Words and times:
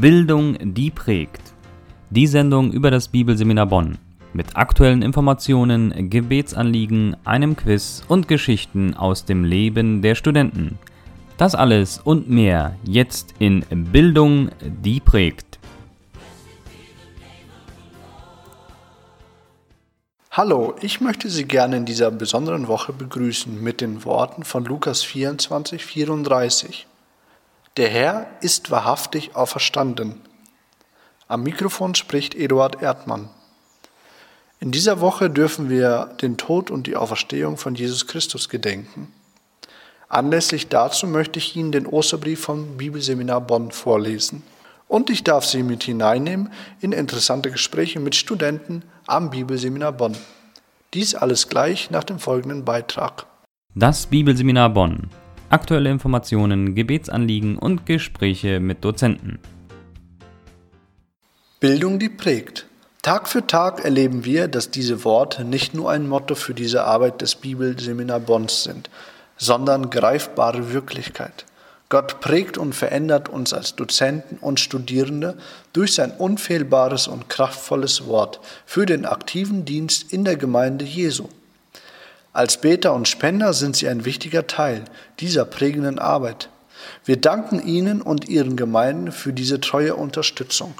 Bildung, 0.00 0.56
die 0.60 0.92
prägt. 0.92 1.42
Die 2.10 2.28
Sendung 2.28 2.70
über 2.70 2.92
das 2.92 3.08
Bibelseminar 3.08 3.66
Bonn. 3.66 3.98
Mit 4.32 4.56
aktuellen 4.56 5.02
Informationen, 5.02 6.08
Gebetsanliegen, 6.08 7.16
einem 7.24 7.56
Quiz 7.56 8.04
und 8.06 8.28
Geschichten 8.28 8.94
aus 8.94 9.24
dem 9.24 9.42
Leben 9.42 10.00
der 10.00 10.14
Studenten. 10.14 10.78
Das 11.36 11.56
alles 11.56 11.98
und 11.98 12.30
mehr 12.30 12.76
jetzt 12.84 13.34
in 13.40 13.64
Bildung, 13.90 14.50
die 14.60 15.00
prägt. 15.00 15.58
Hallo, 20.30 20.76
ich 20.80 21.00
möchte 21.00 21.28
Sie 21.28 21.44
gerne 21.44 21.78
in 21.78 21.86
dieser 21.86 22.12
besonderen 22.12 22.68
Woche 22.68 22.92
begrüßen 22.92 23.60
mit 23.60 23.80
den 23.80 24.04
Worten 24.04 24.44
von 24.44 24.64
Lukas 24.64 25.02
24, 25.02 25.84
34. 25.84 26.86
Der 27.78 27.88
Herr 27.90 28.26
ist 28.40 28.72
wahrhaftig 28.72 29.36
auferstanden. 29.36 30.20
Am 31.28 31.44
Mikrofon 31.44 31.94
spricht 31.94 32.34
Eduard 32.34 32.82
Erdmann. 32.82 33.28
In 34.58 34.72
dieser 34.72 35.00
Woche 35.00 35.30
dürfen 35.30 35.70
wir 35.70 36.10
den 36.20 36.36
Tod 36.36 36.72
und 36.72 36.88
die 36.88 36.96
Auferstehung 36.96 37.56
von 37.56 37.76
Jesus 37.76 38.08
Christus 38.08 38.48
gedenken. 38.48 39.12
Anlässlich 40.08 40.66
dazu 40.66 41.06
möchte 41.06 41.38
ich 41.38 41.54
Ihnen 41.54 41.70
den 41.70 41.86
Osterbrief 41.86 42.40
vom 42.40 42.78
Bibelseminar 42.78 43.42
Bonn 43.42 43.70
vorlesen. 43.70 44.42
Und 44.88 45.08
ich 45.08 45.22
darf 45.22 45.44
Sie 45.44 45.62
mit 45.62 45.84
hineinnehmen 45.84 46.52
in 46.80 46.90
interessante 46.90 47.52
Gespräche 47.52 48.00
mit 48.00 48.16
Studenten 48.16 48.82
am 49.06 49.30
Bibelseminar 49.30 49.92
Bonn. 49.92 50.16
Dies 50.94 51.14
alles 51.14 51.48
gleich 51.48 51.92
nach 51.92 52.02
dem 52.02 52.18
folgenden 52.18 52.64
Beitrag. 52.64 53.26
Das 53.76 54.06
Bibelseminar 54.06 54.70
Bonn 54.70 55.10
aktuelle 55.50 55.90
Informationen, 55.90 56.74
Gebetsanliegen 56.74 57.58
und 57.58 57.86
Gespräche 57.86 58.60
mit 58.60 58.84
Dozenten. 58.84 59.38
Bildung, 61.60 61.98
die 61.98 62.08
prägt. 62.08 62.66
Tag 63.02 63.28
für 63.28 63.46
Tag 63.46 63.84
erleben 63.84 64.24
wir, 64.24 64.48
dass 64.48 64.70
diese 64.70 65.04
Worte 65.04 65.44
nicht 65.44 65.74
nur 65.74 65.90
ein 65.90 66.08
Motto 66.08 66.34
für 66.34 66.54
diese 66.54 66.84
Arbeit 66.84 67.20
des 67.20 67.36
Bibelseminar 67.36 68.20
Bonns 68.20 68.64
sind, 68.64 68.90
sondern 69.36 69.90
greifbare 69.90 70.72
Wirklichkeit. 70.72 71.46
Gott 71.88 72.20
prägt 72.20 72.58
und 72.58 72.74
verändert 72.74 73.30
uns 73.30 73.54
als 73.54 73.74
Dozenten 73.74 74.36
und 74.36 74.60
Studierende 74.60 75.38
durch 75.72 75.94
sein 75.94 76.10
unfehlbares 76.10 77.08
und 77.08 77.30
kraftvolles 77.30 78.06
Wort 78.06 78.40
für 78.66 78.84
den 78.84 79.06
aktiven 79.06 79.64
Dienst 79.64 80.12
in 80.12 80.24
der 80.24 80.36
Gemeinde 80.36 80.84
Jesu. 80.84 81.28
Als 82.32 82.60
Beter 82.60 82.94
und 82.94 83.08
Spender 83.08 83.52
sind 83.52 83.76
sie 83.76 83.88
ein 83.88 84.04
wichtiger 84.04 84.46
Teil 84.46 84.84
dieser 85.20 85.44
prägenden 85.44 85.98
Arbeit. 85.98 86.50
Wir 87.04 87.16
danken 87.16 87.66
Ihnen 87.66 88.02
und 88.02 88.28
Ihren 88.28 88.56
Gemeinden 88.56 89.12
für 89.12 89.32
diese 89.32 89.60
treue 89.60 89.96
Unterstützung. 89.96 90.74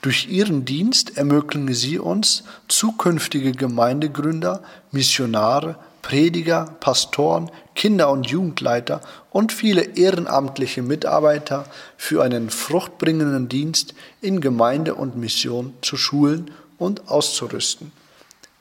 Durch 0.00 0.28
Ihren 0.28 0.64
Dienst 0.64 1.16
ermöglichen 1.16 1.72
Sie 1.74 1.98
uns, 1.98 2.44
zukünftige 2.68 3.52
Gemeindegründer, 3.52 4.62
Missionare, 4.92 5.76
Prediger, 6.02 6.76
Pastoren, 6.80 7.50
Kinder- 7.74 8.10
und 8.10 8.26
Jugendleiter 8.26 9.00
und 9.30 9.52
viele 9.52 9.96
ehrenamtliche 9.96 10.82
Mitarbeiter 10.82 11.64
für 11.96 12.22
einen 12.22 12.50
fruchtbringenden 12.50 13.48
Dienst 13.48 13.94
in 14.20 14.42
Gemeinde 14.42 14.94
und 14.94 15.16
Mission 15.16 15.72
zu 15.80 15.96
schulen 15.96 16.50
und 16.76 17.08
auszurüsten. 17.08 17.90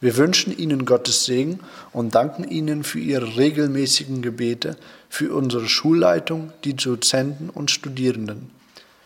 Wir 0.04 0.18
wünschen 0.18 0.52
Ihnen 0.58 0.84
Gottes 0.84 1.24
Segen 1.24 1.62
und 1.94 2.14
danken 2.14 2.44
Ihnen 2.44 2.84
für 2.84 3.00
Ihre 3.00 3.38
regelmäßigen 3.38 4.22
Gebete, 4.22 4.76
für 5.08 5.34
unsere 5.34 5.70
Schulleitung, 5.70 6.52
die 6.66 6.74
Dozenten 6.74 7.50
und 7.50 7.72
Studierenden. 7.72 8.52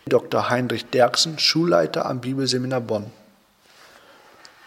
Dr. 0.08 0.50
Heinrich 0.50 0.88
Derksen, 0.88 1.38
Schulleiter 1.38 2.08
am 2.08 2.20
Bibelseminar 2.20 2.82
Bonn. 2.82 3.12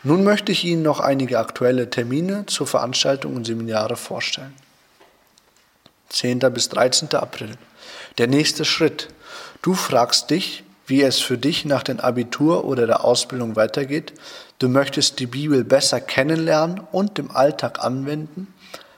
Nun 0.04 0.22
möchte 0.22 0.52
ich 0.52 0.64
Ihnen 0.64 0.82
noch 0.82 1.00
einige 1.00 1.40
aktuelle 1.40 1.90
Termine 1.90 2.46
zur 2.46 2.68
Veranstaltung 2.68 3.34
und 3.34 3.44
Seminare 3.44 3.96
vorstellen. 3.96 4.54
10. 6.10 6.38
bis 6.54 6.68
13. 6.68 7.12
April. 7.16 7.56
Der 8.18 8.28
nächste 8.28 8.64
Schritt. 8.64 9.08
Du 9.62 9.74
fragst 9.74 10.30
dich, 10.30 10.62
wie 10.90 11.02
es 11.02 11.20
für 11.20 11.38
dich 11.38 11.64
nach 11.64 11.84
dem 11.84 12.00
Abitur 12.00 12.64
oder 12.64 12.86
der 12.86 13.04
Ausbildung 13.04 13.54
weitergeht, 13.54 14.12
du 14.58 14.68
möchtest 14.68 15.20
die 15.20 15.26
Bibel 15.26 15.64
besser 15.64 16.00
kennenlernen 16.00 16.80
und 16.92 17.18
im 17.18 17.30
Alltag 17.30 17.82
anwenden, 17.82 18.52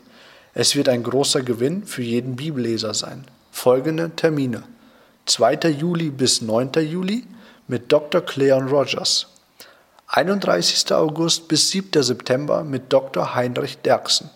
Es 0.53 0.75
wird 0.75 0.88
ein 0.88 1.03
großer 1.03 1.41
Gewinn 1.41 1.84
für 1.85 2.03
jeden 2.03 2.35
Bibelleser 2.35 2.94
sein. 2.94 3.25
Folgende 3.52 4.12
Termine. 4.16 4.63
2. 5.25 5.69
Juli 5.69 6.09
bis 6.09 6.41
9. 6.41 6.72
Juli 6.81 7.25
mit 7.68 7.91
Dr. 7.91 8.22
Cleon 8.22 8.68
Rogers. 8.68 9.28
31. 10.07 10.94
August 10.94 11.47
bis 11.47 11.69
7. 11.69 12.03
September 12.03 12.63
mit 12.63 12.94
Dr. 12.94 13.34
Heinrich 13.34 13.79
Derksen. 13.79 14.29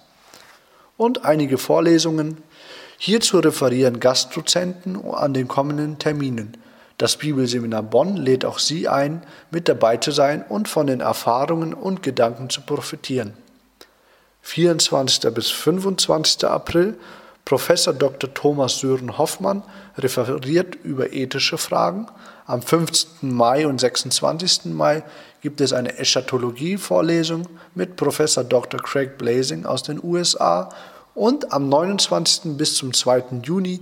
Und 0.97 1.23
einige 1.23 1.57
Vorlesungen. 1.57 2.37
Hierzu 2.97 3.39
referieren 3.39 3.99
Gastdozenten 3.99 4.99
an 5.05 5.35
den 5.35 5.47
kommenden 5.47 5.99
Terminen. 5.99 6.57
Das 6.97 7.17
Bibelseminar 7.17 7.83
Bonn 7.83 8.17
lädt 8.17 8.43
auch 8.43 8.57
Sie 8.57 8.87
ein, 8.87 9.21
mit 9.51 9.69
dabei 9.69 9.97
zu 9.97 10.11
sein 10.11 10.43
und 10.47 10.67
von 10.67 10.87
den 10.87 10.99
Erfahrungen 10.99 11.75
und 11.75 12.01
Gedanken 12.01 12.49
zu 12.49 12.61
profitieren. 12.61 13.33
24. 14.41 15.31
bis 15.33 15.51
25. 15.51 16.45
April 16.45 16.97
Professor 17.45 17.93
Dr. 17.93 18.33
Thomas 18.33 18.79
Sören 18.79 19.17
Hoffmann 19.17 19.63
referiert 19.97 20.75
über 20.83 21.13
ethische 21.13 21.57
Fragen. 21.57 22.07
Am 22.45 22.61
15. 22.61 23.31
Mai 23.31 23.67
und 23.67 23.79
26. 23.79 24.65
Mai 24.65 25.03
gibt 25.41 25.61
es 25.61 25.73
eine 25.73 25.97
Eschatologie-Vorlesung 25.97 27.47
mit 27.75 27.95
Professor 27.95 28.43
Dr. 28.43 28.81
Craig 28.81 29.17
Blazing 29.17 29.65
aus 29.65 29.83
den 29.83 30.03
USA 30.03 30.69
und 31.13 31.53
am 31.53 31.69
29. 31.69 32.57
bis 32.57 32.75
zum 32.75 32.93
2. 32.93 33.41
Juni 33.43 33.81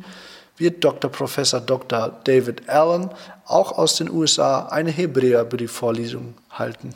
wird 0.57 0.84
Dr. 0.84 1.12
Professor 1.12 1.60
Dr. 1.60 2.19
David 2.24 2.69
Allen 2.69 3.10
auch 3.46 3.78
aus 3.78 3.96
den 3.98 4.10
USA 4.10 4.68
eine 4.68 4.92
Hebräerbriefvorlesung 4.92 6.36
halten. 6.50 6.96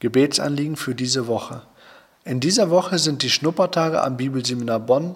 Gebetsanliegen 0.00 0.76
für 0.76 0.94
diese 0.94 1.26
Woche. 1.26 1.62
In 2.24 2.40
dieser 2.40 2.70
Woche 2.70 2.98
sind 2.98 3.22
die 3.22 3.30
Schnuppertage 3.30 4.02
am 4.02 4.16
Bibelseminar 4.16 4.80
Bonn. 4.80 5.14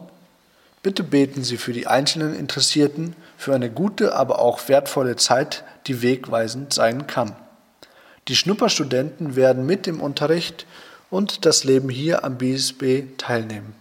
Bitte 0.82 1.02
beten 1.02 1.42
Sie 1.42 1.56
für 1.56 1.72
die 1.72 1.86
einzelnen 1.86 2.34
Interessierten 2.34 3.16
für 3.36 3.54
eine 3.54 3.70
gute, 3.70 4.14
aber 4.14 4.38
auch 4.38 4.68
wertvolle 4.68 5.16
Zeit, 5.16 5.64
die 5.86 6.02
wegweisend 6.02 6.72
sein 6.72 7.06
kann. 7.06 7.34
Die 8.28 8.36
Schnupperstudenten 8.36 9.36
werden 9.36 9.64
mit 9.64 9.86
dem 9.86 10.00
Unterricht 10.00 10.66
und 11.10 11.46
das 11.46 11.64
Leben 11.64 11.88
hier 11.88 12.24
am 12.24 12.36
BSB 12.36 13.16
teilnehmen. 13.16 13.74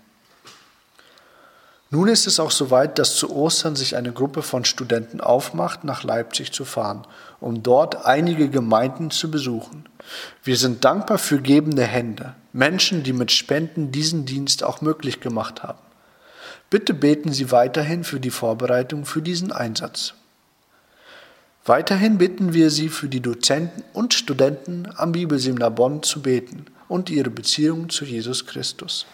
Nun 1.89 2.09
ist 2.09 2.27
es 2.27 2.39
auch 2.39 2.51
soweit, 2.51 2.99
dass 2.99 3.15
zu 3.15 3.33
Ostern 3.33 3.77
sich 3.77 3.95
eine 3.95 4.11
Gruppe 4.11 4.41
von 4.41 4.65
Studenten 4.65 5.21
aufmacht, 5.21 5.85
nach 5.85 6.03
Leipzig 6.03 6.51
zu 6.51 6.65
fahren, 6.65 7.07
um 7.39 7.63
dort 7.63 8.05
einige 8.05 8.49
Gemeinden 8.49 9.09
zu 9.09 9.31
besuchen. 9.31 9.87
Wir 10.43 10.57
sind 10.57 10.83
dankbar 10.83 11.17
für 11.17 11.39
gebende 11.39 11.83
Hände, 11.83 12.35
Menschen, 12.51 13.03
die 13.03 13.13
mit 13.13 13.31
Spenden 13.31 13.91
diesen 13.91 14.25
Dienst 14.25 14.63
auch 14.63 14.81
möglich 14.81 15.21
gemacht 15.21 15.63
haben. 15.63 15.79
Bitte 16.69 16.93
beten 16.93 17.31
Sie 17.31 17.51
weiterhin 17.51 18.03
für 18.03 18.19
die 18.19 18.31
Vorbereitung 18.31 19.05
für 19.05 19.21
diesen 19.21 19.53
Einsatz. 19.53 20.13
Weiterhin 21.63 22.17
bitten 22.17 22.53
wir 22.53 22.69
Sie 22.69 22.89
für 22.89 23.07
die 23.07 23.21
Dozenten 23.21 23.83
und 23.93 24.13
Studenten 24.13 24.89
am 24.97 25.13
Bibelseminar 25.13 25.71
Bonn 25.71 26.03
zu 26.03 26.21
beten 26.21 26.65
und 26.89 27.09
ihre 27.09 27.29
Beziehung 27.29 27.89
zu 27.89 28.03
Jesus 28.03 28.45
Christus. 28.45 29.05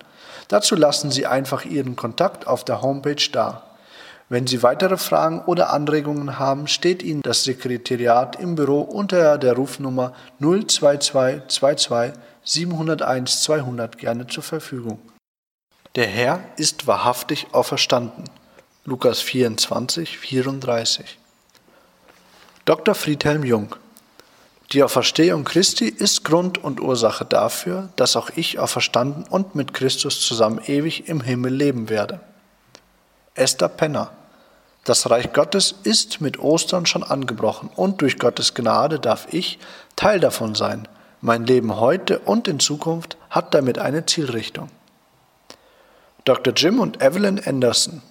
Dazu 0.47 0.75
lassen 0.75 1.09
Sie 1.09 1.25
einfach 1.25 1.65
Ihren 1.65 1.95
Kontakt 1.95 2.45
auf 2.45 2.63
der 2.63 2.83
Homepage 2.83 3.15
da. 3.31 3.63
Wenn 4.29 4.47
Sie 4.47 4.63
weitere 4.63 4.97
Fragen 4.97 5.41
oder 5.45 5.71
Anregungen 5.71 6.39
haben, 6.39 6.67
steht 6.67 7.03
Ihnen 7.03 7.21
das 7.21 7.43
Sekretariat 7.43 8.39
im 8.39 8.55
Büro 8.55 8.81
unter 8.81 9.37
der 9.37 9.53
Rufnummer 9.53 10.13
02222 10.39 12.13
701 12.43 13.41
200 13.41 13.97
gerne 13.97 14.27
zur 14.27 14.43
Verfügung. 14.43 14.99
Der 15.95 16.07
Herr 16.07 16.43
ist 16.57 16.87
wahrhaftig 16.87 17.47
auferstanden. 17.53 18.25
Lukas 18.83 19.21
24, 19.21 20.17
34. 20.17 21.17
Dr. 22.65 22.93
Friedhelm 22.93 23.45
Jung 23.45 23.77
Die 24.73 24.83
Auferstehung 24.83 25.45
Christi 25.45 25.85
ist 25.85 26.25
Grund 26.25 26.61
und 26.61 26.81
Ursache 26.81 27.23
dafür, 27.23 27.87
dass 27.95 28.17
auch 28.17 28.29
ich 28.35 28.59
auferstanden 28.59 29.23
und 29.23 29.55
mit 29.55 29.73
Christus 29.73 30.19
zusammen 30.19 30.59
ewig 30.65 31.07
im 31.07 31.21
Himmel 31.21 31.53
leben 31.53 31.87
werde. 31.87 32.19
Esther 33.33 33.69
Penner 33.69 34.11
Das 34.83 35.09
Reich 35.09 35.31
Gottes 35.31 35.75
ist 35.83 36.19
mit 36.19 36.39
Ostern 36.39 36.85
schon 36.85 37.03
angebrochen 37.03 37.69
und 37.73 38.01
durch 38.01 38.19
Gottes 38.19 38.53
Gnade 38.53 38.99
darf 38.99 39.27
ich 39.31 39.59
Teil 39.95 40.19
davon 40.19 40.55
sein. 40.55 40.89
Mein 41.21 41.45
Leben 41.45 41.77
heute 41.79 42.19
und 42.19 42.49
in 42.49 42.59
Zukunft 42.59 43.15
hat 43.29 43.53
damit 43.53 43.79
eine 43.79 44.05
Zielrichtung. 44.05 44.69
Dr. 46.25 46.55
Jim 46.55 46.79
und 46.79 47.03
Evelyn 47.03 47.39
Anderson. 47.45 48.01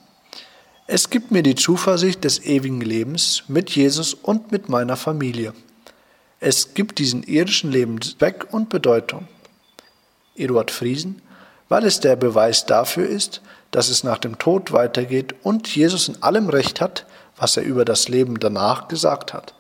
Es 0.87 1.11
gibt 1.11 1.33
mir 1.33 1.43
die 1.43 1.57
Zuversicht 1.57 2.23
des 2.23 2.45
ewigen 2.45 2.81
Lebens 2.81 3.43
mit 3.49 3.71
Jesus 3.71 4.15
und 4.15 4.53
mit 4.53 4.69
meiner 4.69 4.97
Familie. 4.97 5.53
Es 6.39 6.75
gibt 6.75 7.01
diesen 7.01 7.25
irdischen 7.25 7.73
Leben 7.73 8.01
Zweck 8.01 8.47
und 8.53 8.69
Bedeutung. 8.69 9.27
Eduard 10.37 10.71
Friesen, 10.71 11.23
weil 11.69 11.85
es 11.85 11.99
der 11.99 12.15
Beweis 12.15 12.67
dafür 12.67 13.09
ist, 13.09 13.43
dass 13.73 13.89
es 13.89 14.05
nach 14.05 14.19
dem 14.19 14.39
Tod 14.39 14.71
weitergeht 14.71 15.35
und 15.43 15.67
Jesus 15.75 16.07
in 16.07 16.23
allem 16.23 16.49
Recht 16.49 16.81
hat, 16.81 17.07
was 17.37 17.57
er 17.57 17.65
über 17.65 17.85
das 17.85 18.07
Leben 18.07 18.39
danach 18.39 18.87
gesagt 18.87 19.35
hat. 19.35 19.55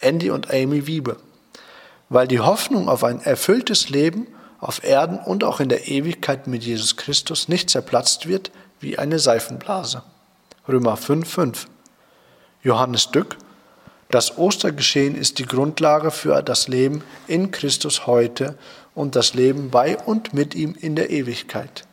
Andy 0.00 0.30
und 0.30 0.50
Amy 0.50 0.88
Wiebe, 0.88 1.18
weil 2.08 2.26
die 2.26 2.40
Hoffnung 2.40 2.88
auf 2.88 3.04
ein 3.04 3.20
erfülltes 3.20 3.90
Leben 3.90 4.26
auf 4.62 4.84
Erden 4.84 5.18
und 5.18 5.42
auch 5.42 5.58
in 5.58 5.68
der 5.68 5.88
Ewigkeit 5.88 6.46
mit 6.46 6.62
Jesus 6.62 6.96
Christus 6.96 7.48
nicht 7.48 7.68
zerplatzt 7.68 8.28
wird 8.28 8.52
wie 8.78 8.96
eine 8.96 9.18
Seifenblase. 9.18 10.04
Römer 10.68 10.96
5,5. 10.96 11.66
Johannes 12.62 13.10
Dück. 13.10 13.36
Das 14.08 14.38
Ostergeschehen 14.38 15.16
ist 15.16 15.40
die 15.40 15.46
Grundlage 15.46 16.12
für 16.12 16.42
das 16.42 16.68
Leben 16.68 17.02
in 17.26 17.50
Christus 17.50 18.06
heute 18.06 18.56
und 18.94 19.16
das 19.16 19.34
Leben 19.34 19.70
bei 19.70 19.98
und 19.98 20.32
mit 20.32 20.54
ihm 20.54 20.76
in 20.78 20.94
der 20.94 21.10
Ewigkeit. 21.10 21.84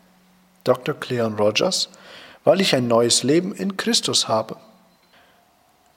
Dr. 0.64 0.94
Cleon 0.94 1.38
Rogers. 1.38 1.90
Weil 2.44 2.62
ich 2.62 2.76
ein 2.76 2.88
neues 2.88 3.24
Leben 3.24 3.52
in 3.52 3.78
Christus 3.78 4.28
habe. 4.28 4.58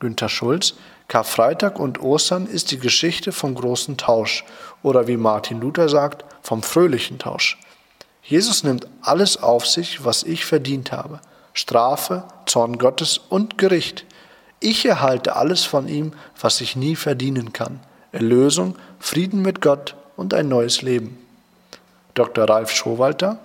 Günter 0.00 0.30
Schulz. 0.30 0.74
Karfreitag 1.12 1.78
und 1.78 2.00
Ostern 2.00 2.46
ist 2.46 2.70
die 2.70 2.78
Geschichte 2.78 3.32
vom 3.32 3.54
großen 3.54 3.98
Tausch 3.98 4.46
oder 4.82 5.08
wie 5.08 5.18
Martin 5.18 5.60
Luther 5.60 5.90
sagt, 5.90 6.24
vom 6.40 6.62
fröhlichen 6.62 7.18
Tausch. 7.18 7.58
Jesus 8.22 8.64
nimmt 8.64 8.86
alles 9.02 9.36
auf 9.36 9.66
sich, 9.66 10.06
was 10.06 10.22
ich 10.22 10.46
verdient 10.46 10.90
habe. 10.90 11.20
Strafe, 11.52 12.24
Zorn 12.46 12.78
Gottes 12.78 13.18
und 13.18 13.58
Gericht. 13.58 14.06
Ich 14.58 14.86
erhalte 14.86 15.36
alles 15.36 15.64
von 15.64 15.86
ihm, 15.86 16.14
was 16.40 16.62
ich 16.62 16.76
nie 16.76 16.96
verdienen 16.96 17.52
kann. 17.52 17.80
Erlösung, 18.12 18.76
Frieden 18.98 19.42
mit 19.42 19.60
Gott 19.60 19.96
und 20.16 20.32
ein 20.32 20.48
neues 20.48 20.80
Leben. 20.80 21.18
Dr. 22.14 22.48
Ralf 22.48 22.70
Schowalter, 22.70 23.38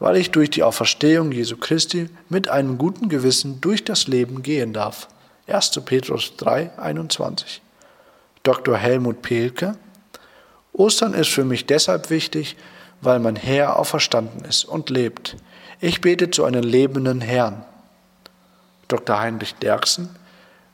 weil 0.00 0.16
ich 0.16 0.32
durch 0.32 0.50
die 0.50 0.64
Auferstehung 0.64 1.30
Jesu 1.30 1.56
Christi 1.56 2.10
mit 2.28 2.48
einem 2.48 2.78
guten 2.78 3.08
Gewissen 3.08 3.60
durch 3.60 3.84
das 3.84 4.08
Leben 4.08 4.42
gehen 4.42 4.72
darf. 4.72 5.06
1. 5.46 5.80
Petrus 5.84 6.36
3, 6.36 6.70
21. 6.78 7.60
Dr. 8.42 8.76
Helmut 8.78 9.20
Pehlke. 9.20 9.76
Ostern 10.72 11.12
ist 11.12 11.28
für 11.28 11.44
mich 11.44 11.66
deshalb 11.66 12.08
wichtig, 12.08 12.56
weil 13.02 13.18
mein 13.18 13.36
Herr 13.36 13.78
auferstanden 13.78 14.44
ist 14.44 14.64
und 14.64 14.88
lebt. 14.88 15.36
Ich 15.80 16.00
bete 16.00 16.30
zu 16.30 16.44
einem 16.44 16.62
lebenden 16.62 17.20
Herrn. 17.20 17.64
Dr. 18.88 19.20
Heinrich 19.20 19.54
Derksen. 19.56 20.16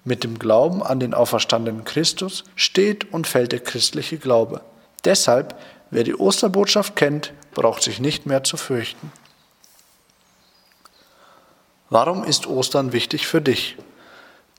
Mit 0.04 0.24
dem 0.24 0.38
Glauben 0.38 0.82
an 0.82 1.00
den 1.00 1.14
auferstandenen 1.14 1.84
Christus 1.84 2.44
steht 2.54 3.12
und 3.12 3.26
fällt 3.26 3.52
der 3.52 3.60
christliche 3.60 4.18
Glaube. 4.18 4.62
Deshalb, 5.04 5.58
wer 5.90 6.04
die 6.04 6.14
Osterbotschaft 6.14 6.96
kennt, 6.96 7.32
braucht 7.52 7.82
sich 7.82 8.00
nicht 8.00 8.24
mehr 8.24 8.44
zu 8.44 8.56
fürchten. 8.56 9.12
Warum 11.90 12.24
ist 12.24 12.46
Ostern 12.46 12.92
wichtig 12.92 13.26
für 13.26 13.42
dich? 13.42 13.76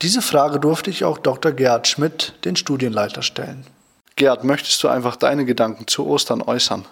Diese 0.02 0.20
Frage 0.20 0.58
durfte 0.58 0.90
ich 0.90 1.04
auch 1.04 1.16
Dr. 1.16 1.52
Gerhard 1.52 1.86
Schmidt, 1.86 2.34
den 2.44 2.56
Studienleiter, 2.56 3.22
stellen. 3.22 3.64
Gerhard, 4.16 4.42
möchtest 4.42 4.82
du 4.82 4.88
einfach 4.88 5.14
deine 5.14 5.44
Gedanken 5.44 5.86
zu 5.86 6.08
Ostern 6.08 6.42
äußern? 6.42 6.84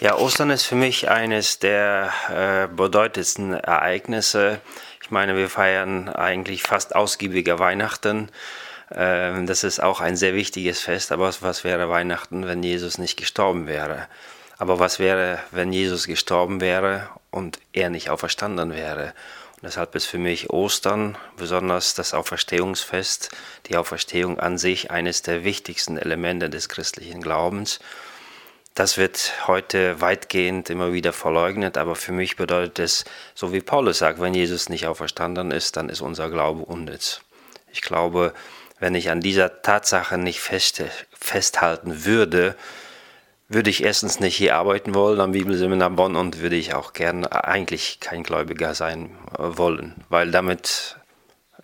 Ja, 0.00 0.16
Ostern 0.16 0.48
ist 0.48 0.64
für 0.64 0.74
mich 0.74 1.10
eines 1.10 1.58
der 1.58 2.10
äh, 2.30 2.74
bedeutendsten 2.74 3.52
Ereignisse. 3.52 4.60
Ich 5.02 5.10
meine, 5.10 5.36
wir 5.36 5.50
feiern 5.50 6.08
eigentlich 6.08 6.62
fast 6.62 6.96
ausgiebiger 6.96 7.58
Weihnachten. 7.58 8.30
Ähm, 8.90 9.46
das 9.46 9.62
ist 9.62 9.82
auch 9.82 10.00
ein 10.00 10.16
sehr 10.16 10.34
wichtiges 10.34 10.80
Fest. 10.80 11.12
Aber 11.12 11.30
was 11.40 11.64
wäre 11.64 11.90
Weihnachten, 11.90 12.46
wenn 12.46 12.62
Jesus 12.62 12.96
nicht 12.96 13.18
gestorben 13.18 13.66
wäre? 13.66 14.08
Aber 14.56 14.78
was 14.78 14.98
wäre, 14.98 15.38
wenn 15.50 15.70
Jesus 15.70 16.06
gestorben 16.06 16.62
wäre 16.62 17.08
und 17.30 17.58
er 17.74 17.90
nicht 17.90 18.08
auferstanden 18.08 18.72
wäre? 18.72 19.12
Deshalb 19.62 19.94
ist 19.94 20.06
für 20.06 20.18
mich 20.18 20.50
Ostern, 20.50 21.16
besonders 21.36 21.94
das 21.94 22.14
Auferstehungsfest, 22.14 23.30
die 23.66 23.76
Auferstehung 23.76 24.40
an 24.40 24.58
sich 24.58 24.90
eines 24.90 25.22
der 25.22 25.44
wichtigsten 25.44 25.96
Elemente 25.96 26.50
des 26.50 26.68
christlichen 26.68 27.20
Glaubens. 27.20 27.78
Das 28.74 28.96
wird 28.96 29.46
heute 29.46 30.00
weitgehend 30.00 30.68
immer 30.68 30.92
wieder 30.92 31.12
verleugnet, 31.12 31.78
aber 31.78 31.94
für 31.94 32.10
mich 32.10 32.34
bedeutet 32.34 32.80
es, 32.80 33.04
so 33.36 33.52
wie 33.52 33.60
Paulus 33.60 33.98
sagt, 33.98 34.20
wenn 34.20 34.34
Jesus 34.34 34.68
nicht 34.68 34.86
auferstanden 34.86 35.52
ist, 35.52 35.76
dann 35.76 35.88
ist 35.88 36.00
unser 36.00 36.28
Glaube 36.28 36.64
unnütz. 36.64 37.20
Ich 37.70 37.82
glaube, 37.82 38.34
wenn 38.80 38.96
ich 38.96 39.10
an 39.10 39.20
dieser 39.20 39.62
Tatsache 39.62 40.18
nicht 40.18 40.40
fest, 40.40 40.82
festhalten 41.12 42.04
würde, 42.04 42.56
würde 43.52 43.70
ich 43.70 43.82
erstens 43.82 44.20
nicht 44.20 44.36
hier 44.36 44.56
arbeiten 44.56 44.94
wollen 44.94 45.20
am 45.20 45.32
Bibelseminar 45.32 45.90
Bonn 45.90 46.16
und 46.16 46.40
würde 46.40 46.56
ich 46.56 46.74
auch 46.74 46.92
gern 46.92 47.26
eigentlich 47.26 48.00
kein 48.00 48.22
Gläubiger 48.22 48.74
sein 48.74 49.10
äh, 49.38 49.56
wollen, 49.56 49.94
weil 50.08 50.30
damit 50.30 50.96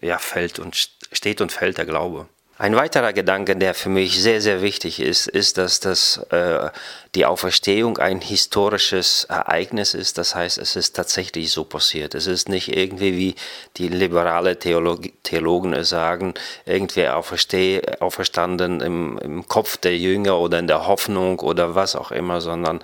ja 0.01 0.19
fällt 0.19 0.59
und 0.59 0.77
steht 1.13 1.41
und 1.41 1.53
fällt 1.53 1.79
der 1.79 1.87
Glaube. 1.87 2.29
Ein 2.61 2.75
weiterer 2.75 3.13
Gedanke, 3.13 3.55
der 3.55 3.73
für 3.73 3.89
mich 3.89 4.21
sehr, 4.21 4.41
sehr 4.41 4.63
wichtig 4.63 4.99
ist, 4.99 5.29
ist, 5.29 5.59
dass 5.59 5.79
das, 5.79 6.17
äh, 6.31 6.71
die 7.15 7.25
Auferstehung 7.25 7.99
ein 7.99 8.21
historisches 8.21 9.23
Ereignis 9.25 9.95
ist. 9.95 10.19
Das 10.19 10.35
heißt, 10.35 10.59
es 10.59 10.75
ist 10.75 10.97
tatsächlich 10.97 11.53
so 11.53 11.63
passiert. 11.63 12.17
Es 12.17 12.27
ist 12.27 12.49
nicht 12.49 12.77
irgendwie, 12.77 13.17
wie 13.17 13.35
die 13.77 13.87
liberale 13.87 14.59
Theolog 14.59 15.03
Theologen 15.23 15.85
sagen, 15.85 16.35
irgendwie 16.67 17.07
auferstanden 17.07 18.81
im, 18.81 19.19
im 19.19 19.47
Kopf 19.47 19.77
der 19.77 19.97
Jünger 19.97 20.41
oder 20.41 20.59
in 20.59 20.67
der 20.67 20.89
Hoffnung 20.89 21.39
oder 21.39 21.77
was 21.77 21.95
auch 21.95 22.11
immer, 22.11 22.41
sondern 22.41 22.81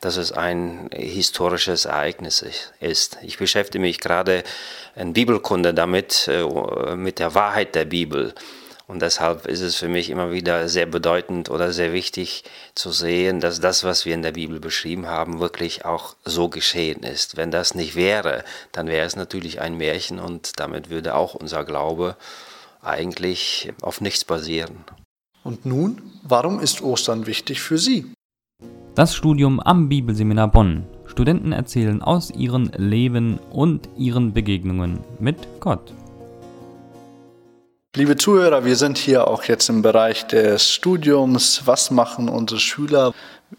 dass 0.00 0.16
es 0.16 0.32
ein 0.32 0.88
historisches 0.94 1.84
Ereignis 1.84 2.42
ist. 2.80 3.18
Ich 3.20 3.36
beschäftige 3.36 3.82
mich 3.82 4.00
gerade 4.00 4.44
in 4.96 5.12
Bibelkunde 5.12 5.74
damit, 5.74 6.26
äh, 6.26 6.96
mit 6.96 7.18
der 7.18 7.34
Wahrheit 7.34 7.74
der 7.74 7.84
Bibel. 7.84 8.32
Und 8.90 9.02
deshalb 9.02 9.46
ist 9.46 9.60
es 9.60 9.76
für 9.76 9.86
mich 9.86 10.10
immer 10.10 10.32
wieder 10.32 10.68
sehr 10.68 10.86
bedeutend 10.86 11.48
oder 11.48 11.72
sehr 11.72 11.92
wichtig 11.92 12.42
zu 12.74 12.90
sehen, 12.90 13.38
dass 13.38 13.60
das, 13.60 13.84
was 13.84 14.04
wir 14.04 14.14
in 14.14 14.22
der 14.22 14.32
Bibel 14.32 14.58
beschrieben 14.58 15.06
haben, 15.06 15.38
wirklich 15.38 15.84
auch 15.84 16.16
so 16.24 16.48
geschehen 16.48 17.04
ist. 17.04 17.36
Wenn 17.36 17.52
das 17.52 17.76
nicht 17.76 17.94
wäre, 17.94 18.42
dann 18.72 18.88
wäre 18.88 19.06
es 19.06 19.14
natürlich 19.14 19.60
ein 19.60 19.76
Märchen 19.76 20.18
und 20.18 20.58
damit 20.58 20.90
würde 20.90 21.14
auch 21.14 21.36
unser 21.36 21.64
Glaube 21.64 22.16
eigentlich 22.82 23.72
auf 23.80 24.00
nichts 24.00 24.24
basieren. 24.24 24.84
Und 25.44 25.64
nun, 25.64 26.02
warum 26.24 26.58
ist 26.58 26.82
Ostern 26.82 27.28
wichtig 27.28 27.60
für 27.60 27.78
Sie? 27.78 28.12
Das 28.96 29.14
Studium 29.14 29.60
am 29.60 29.88
Bibelseminar 29.88 30.48
Bonn. 30.48 30.84
Studenten 31.06 31.52
erzählen 31.52 32.02
aus 32.02 32.32
ihrem 32.32 32.72
Leben 32.76 33.38
und 33.52 33.88
ihren 33.96 34.32
Begegnungen 34.32 34.98
mit 35.20 35.36
Gott. 35.60 35.92
Liebe 37.96 38.16
Zuhörer, 38.16 38.64
wir 38.64 38.76
sind 38.76 38.98
hier 38.98 39.26
auch 39.26 39.42
jetzt 39.42 39.68
im 39.68 39.82
Bereich 39.82 40.24
des 40.28 40.70
Studiums. 40.70 41.62
Was 41.64 41.90
machen 41.90 42.28
unsere 42.28 42.60
Schüler 42.60 43.12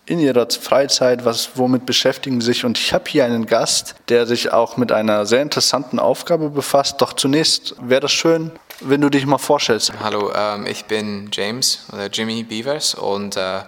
in 0.06 0.20
ihrer 0.20 0.50
Freizeit? 0.50 1.26
Was, 1.26 1.50
womit 1.56 1.86
beschäftigen 1.86 2.40
sie 2.40 2.54
sich? 2.54 2.64
Und 2.64 2.78
ich 2.78 2.94
habe 2.94 3.04
hier 3.10 3.26
einen 3.26 3.46
Gast, 3.46 3.96
der 4.08 4.26
sich 4.26 4.54
auch 4.54 4.78
mit 4.78 4.94
einer 4.94 5.26
sehr 5.26 5.42
interessanten 5.42 6.00
Aufgabe 6.00 6.50
befasst. 6.50 7.02
Doch 7.02 7.12
zunächst 7.12 7.76
wäre 7.82 8.06
es 8.06 8.14
schön, 8.14 8.52
wenn 8.80 9.02
du 9.02 9.10
dich 9.10 9.26
mal 9.26 9.38
vorstellst. 9.38 9.92
Hallo, 10.02 10.32
ähm, 10.34 10.66
ich 10.66 10.86
bin 10.86 11.30
James 11.34 11.86
oder 11.92 12.08
Jimmy 12.08 12.44
Beavers 12.44 12.96
und 12.96 13.36
äh, 13.36 13.64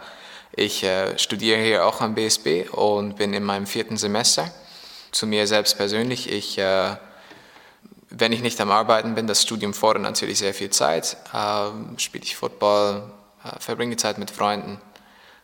ich 0.56 0.82
äh, 0.86 1.20
studiere 1.20 1.60
hier 1.60 1.86
auch 1.86 2.00
am 2.00 2.16
BSB 2.16 2.70
und 2.72 3.18
bin 3.18 3.34
in 3.34 3.44
meinem 3.44 3.68
vierten 3.68 3.98
Semester. 3.98 4.50
Zu 5.12 5.28
mir 5.28 5.46
selbst 5.46 5.76
persönlich, 5.76 6.32
ich 6.32 6.58
äh, 6.58 6.96
wenn 8.16 8.32
ich 8.32 8.42
nicht 8.42 8.62
am 8.62 8.70
Arbeiten 8.70 9.16
bin, 9.16 9.26
das 9.26 9.42
Studium 9.42 9.74
fordert 9.74 10.04
natürlich 10.04 10.38
sehr 10.38 10.54
viel 10.54 10.70
Zeit. 10.70 11.18
Ähm, 11.34 11.98
spiele 11.98 12.24
ich 12.24 12.36
Football, 12.36 13.12
äh, 13.44 13.60
verbringe 13.60 13.98
Zeit 13.98 14.20
mit 14.20 14.30
Freunden, 14.30 14.80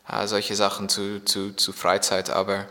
äh, 0.07 0.27
solche 0.27 0.55
Sachen 0.55 0.87
zu, 0.87 1.23
zu, 1.25 1.55
zu 1.55 1.73
Freizeit, 1.73 2.29
aber 2.29 2.67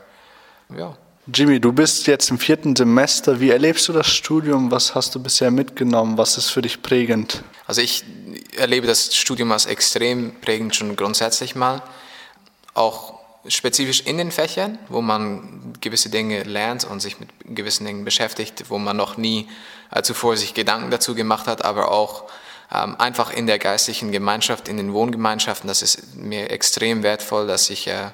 ja. 0.76 0.97
Jimmy, 1.35 1.61
du 1.61 1.73
bist 1.73 2.07
jetzt 2.07 2.31
im 2.31 2.38
vierten 2.38 2.75
Semester. 2.75 3.38
Wie 3.40 3.50
erlebst 3.50 3.87
du 3.88 3.93
das 3.93 4.07
Studium? 4.07 4.71
Was 4.71 4.95
hast 4.95 5.14
du 5.14 5.23
bisher 5.23 5.50
mitgenommen? 5.50 6.17
Was 6.17 6.38
ist 6.38 6.49
für 6.49 6.62
dich 6.62 6.81
prägend? 6.81 7.43
Also 7.67 7.83
ich 7.83 8.05
erlebe 8.57 8.87
das 8.87 9.14
Studium 9.14 9.52
als 9.52 9.67
extrem 9.67 10.40
prägend 10.40 10.75
schon 10.75 10.97
grundsätzlich 10.97 11.55
mal. 11.55 11.83
Auch 12.73 13.18
spezifisch 13.47 14.00
in 14.00 14.18
den 14.18 14.33
Fächern, 14.33 14.78
wo 14.88 15.00
man 15.00 15.75
gewisse 15.80 16.11
Dinge 16.11 16.42
lernt 16.42 16.85
und 16.85 17.00
sich 17.00 17.21
mit 17.21 17.28
gewissen 17.45 17.87
Dingen 17.87 18.04
beschäftigt, 18.04 18.64
wo 18.68 18.78
man 18.78 18.97
noch 18.97 19.16
nie 19.16 19.49
äh, 19.90 20.02
zuvor 20.02 20.37
sich 20.37 20.54
Gedanken 20.54 20.90
dazu 20.90 21.14
gemacht 21.14 21.47
hat, 21.47 21.64
aber 21.64 21.90
auch 21.92 22.25
ähm, 22.73 22.97
einfach 22.99 23.30
in 23.30 23.47
der 23.47 23.59
geistlichen 23.59 24.12
Gemeinschaft, 24.12 24.68
in 24.68 24.76
den 24.76 24.92
Wohngemeinschaften. 24.92 25.68
Das 25.68 25.83
ist 25.83 26.16
mir 26.16 26.50
extrem 26.50 27.02
wertvoll, 27.02 27.47
dass 27.47 27.71
ich 27.71 27.87
äh, 27.87 28.11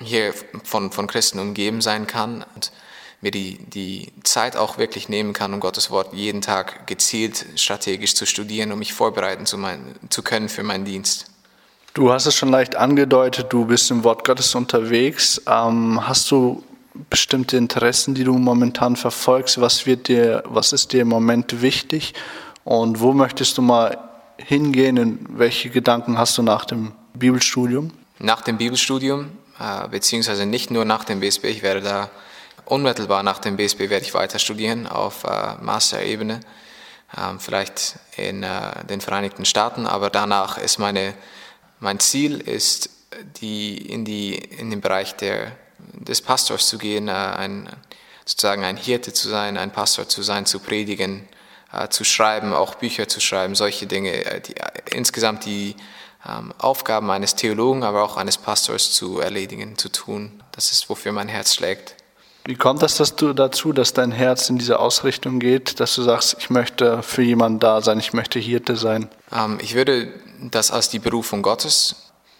hier 0.00 0.34
von, 0.64 0.92
von 0.92 1.06
Christen 1.06 1.38
umgeben 1.38 1.80
sein 1.80 2.06
kann 2.06 2.44
und 2.54 2.72
mir 3.20 3.30
die, 3.30 3.58
die 3.58 4.12
Zeit 4.24 4.56
auch 4.56 4.78
wirklich 4.78 5.08
nehmen 5.08 5.32
kann, 5.32 5.54
um 5.54 5.60
Gottes 5.60 5.90
Wort 5.90 6.12
jeden 6.12 6.40
Tag 6.40 6.86
gezielt 6.86 7.46
strategisch 7.56 8.14
zu 8.14 8.26
studieren, 8.26 8.72
um 8.72 8.80
mich 8.80 8.92
vorbereiten 8.92 9.46
zu, 9.46 9.56
mein, 9.58 9.94
zu 10.10 10.22
können 10.22 10.48
für 10.48 10.64
meinen 10.64 10.84
Dienst. 10.84 11.31
Du 11.94 12.10
hast 12.10 12.24
es 12.24 12.34
schon 12.34 12.48
leicht 12.48 12.74
angedeutet, 12.76 13.52
du 13.52 13.66
bist 13.66 13.90
im 13.90 14.02
Wort 14.02 14.24
Gottes 14.24 14.54
unterwegs. 14.54 15.42
Ähm, 15.46 16.08
hast 16.08 16.30
du 16.30 16.64
bestimmte 17.10 17.58
Interessen, 17.58 18.14
die 18.14 18.24
du 18.24 18.32
momentan 18.38 18.96
verfolgst? 18.96 19.60
Was 19.60 19.84
wird 19.84 20.08
dir, 20.08 20.42
was 20.46 20.72
ist 20.72 20.94
dir 20.94 21.02
im 21.02 21.08
Moment 21.08 21.60
wichtig? 21.60 22.14
Und 22.64 23.00
wo 23.00 23.12
möchtest 23.12 23.58
du 23.58 23.62
mal 23.62 23.98
hingehen? 24.38 24.98
Und 24.98 25.38
welche 25.38 25.68
Gedanken 25.68 26.16
hast 26.16 26.38
du 26.38 26.42
nach 26.42 26.64
dem 26.64 26.92
Bibelstudium? 27.12 27.90
Nach 28.18 28.40
dem 28.40 28.56
Bibelstudium, 28.56 29.30
äh, 29.60 29.86
beziehungsweise 29.88 30.46
nicht 30.46 30.70
nur 30.70 30.86
nach 30.86 31.04
dem 31.04 31.20
BSB, 31.20 31.44
ich 31.44 31.62
werde 31.62 31.82
da 31.82 32.08
unmittelbar 32.64 33.22
nach 33.22 33.38
dem 33.38 33.56
BSB 33.56 33.90
werde 33.90 34.06
ich 34.06 34.14
weiter 34.14 34.38
studieren 34.38 34.86
auf 34.86 35.24
äh, 35.24 35.56
Master-Ebene, 35.60 36.40
äh, 37.14 37.38
vielleicht 37.38 37.96
in 38.16 38.44
äh, 38.44 38.82
den 38.88 39.02
Vereinigten 39.02 39.44
Staaten, 39.44 39.86
aber 39.86 40.08
danach 40.08 40.56
ist 40.56 40.78
meine 40.78 41.12
mein 41.82 41.98
Ziel 41.98 42.40
ist, 42.40 42.90
die, 43.40 43.76
in, 43.76 44.04
die, 44.04 44.36
in 44.36 44.70
den 44.70 44.80
Bereich 44.80 45.16
der, 45.16 45.52
des 45.78 46.22
Pastors 46.22 46.68
zu 46.68 46.78
gehen, 46.78 47.08
äh, 47.08 47.12
ein, 47.12 47.68
sozusagen 48.24 48.64
ein 48.64 48.76
Hirte 48.76 49.12
zu 49.12 49.28
sein, 49.28 49.58
ein 49.58 49.72
Pastor 49.72 50.08
zu 50.08 50.22
sein, 50.22 50.46
zu 50.46 50.60
predigen, 50.60 51.28
äh, 51.72 51.88
zu 51.88 52.04
schreiben, 52.04 52.52
auch 52.52 52.76
Bücher 52.76 53.08
zu 53.08 53.20
schreiben, 53.20 53.54
solche 53.54 53.86
Dinge, 53.86 54.12
äh, 54.24 54.40
die, 54.40 54.54
insgesamt 54.92 55.44
die 55.44 55.74
ähm, 56.26 56.54
Aufgaben 56.58 57.10
eines 57.10 57.34
Theologen, 57.34 57.82
aber 57.82 58.04
auch 58.04 58.16
eines 58.16 58.38
Pastors 58.38 58.92
zu 58.92 59.18
erledigen, 59.18 59.76
zu 59.76 59.88
tun. 59.88 60.42
Das 60.52 60.70
ist, 60.70 60.88
wofür 60.88 61.10
mein 61.10 61.28
Herz 61.28 61.54
schlägt. 61.54 61.96
Wie 62.44 62.56
kommt 62.56 62.82
das 62.82 62.96
dass 62.96 63.14
du 63.14 63.32
dazu, 63.32 63.72
dass 63.72 63.92
dein 63.92 64.10
Herz 64.10 64.50
in 64.50 64.58
diese 64.58 64.78
Ausrichtung 64.78 65.38
geht, 65.38 65.78
dass 65.78 65.94
du 65.94 66.02
sagst, 66.02 66.36
ich 66.38 66.50
möchte 66.50 67.02
für 67.02 67.22
jemanden 67.22 67.60
da 67.60 67.80
sein, 67.80 67.98
ich 67.98 68.12
möchte 68.12 68.38
Hirte 68.38 68.76
sein? 68.76 69.08
Ähm, 69.32 69.58
ich 69.60 69.74
würde 69.74 70.12
das 70.50 70.70
als 70.70 70.88
die 70.88 70.98
Berufung 70.98 71.42
Gottes 71.42 71.96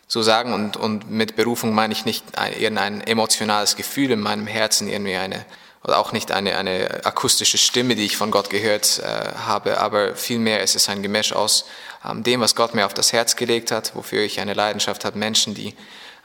so 0.09 0.23
sagen. 0.23 0.53
Und, 0.53 0.77
und 0.77 1.11
mit 1.11 1.37
Berufung 1.37 1.75
meine 1.75 1.93
ich 1.93 2.05
nicht 2.05 2.39
ein, 2.39 2.53
irgendein 2.53 3.01
emotionales 3.01 3.77
Gefühl 3.77 4.11
in 4.11 4.21
meinem 4.21 4.47
Herzen, 4.47 4.89
irgendwie 4.89 5.17
eine, 5.17 5.45
oder 5.85 5.99
auch 5.99 6.13
nicht 6.13 6.33
eine, 6.33 6.57
eine 6.57 7.05
akustische 7.05 7.59
Stimme, 7.59 7.95
die 7.95 8.05
ich 8.05 8.17
von 8.17 8.31
Gott 8.31 8.51
gehört 8.51 8.99
äh, 8.99 9.39
habe, 9.47 9.79
aber 9.79 10.15
vielmehr 10.15 10.63
ist 10.63 10.77
es 10.77 10.89
ein 10.89 11.03
Gemisch 11.03 11.33
aus 11.33 11.65
ähm, 12.09 12.23
dem, 12.23 12.41
was 12.41 12.55
Gott 12.55 12.75
mir 12.75 12.87
auf 12.87 12.95
das 12.95 13.13
Herz 13.13 13.37
gelegt 13.37 13.71
hat, 13.71 13.95
wofür 13.95 14.23
ich 14.23 14.41
eine 14.41 14.55
Leidenschaft 14.55 15.05
habe, 15.05 15.19
Menschen, 15.19 15.55
die 15.55 15.75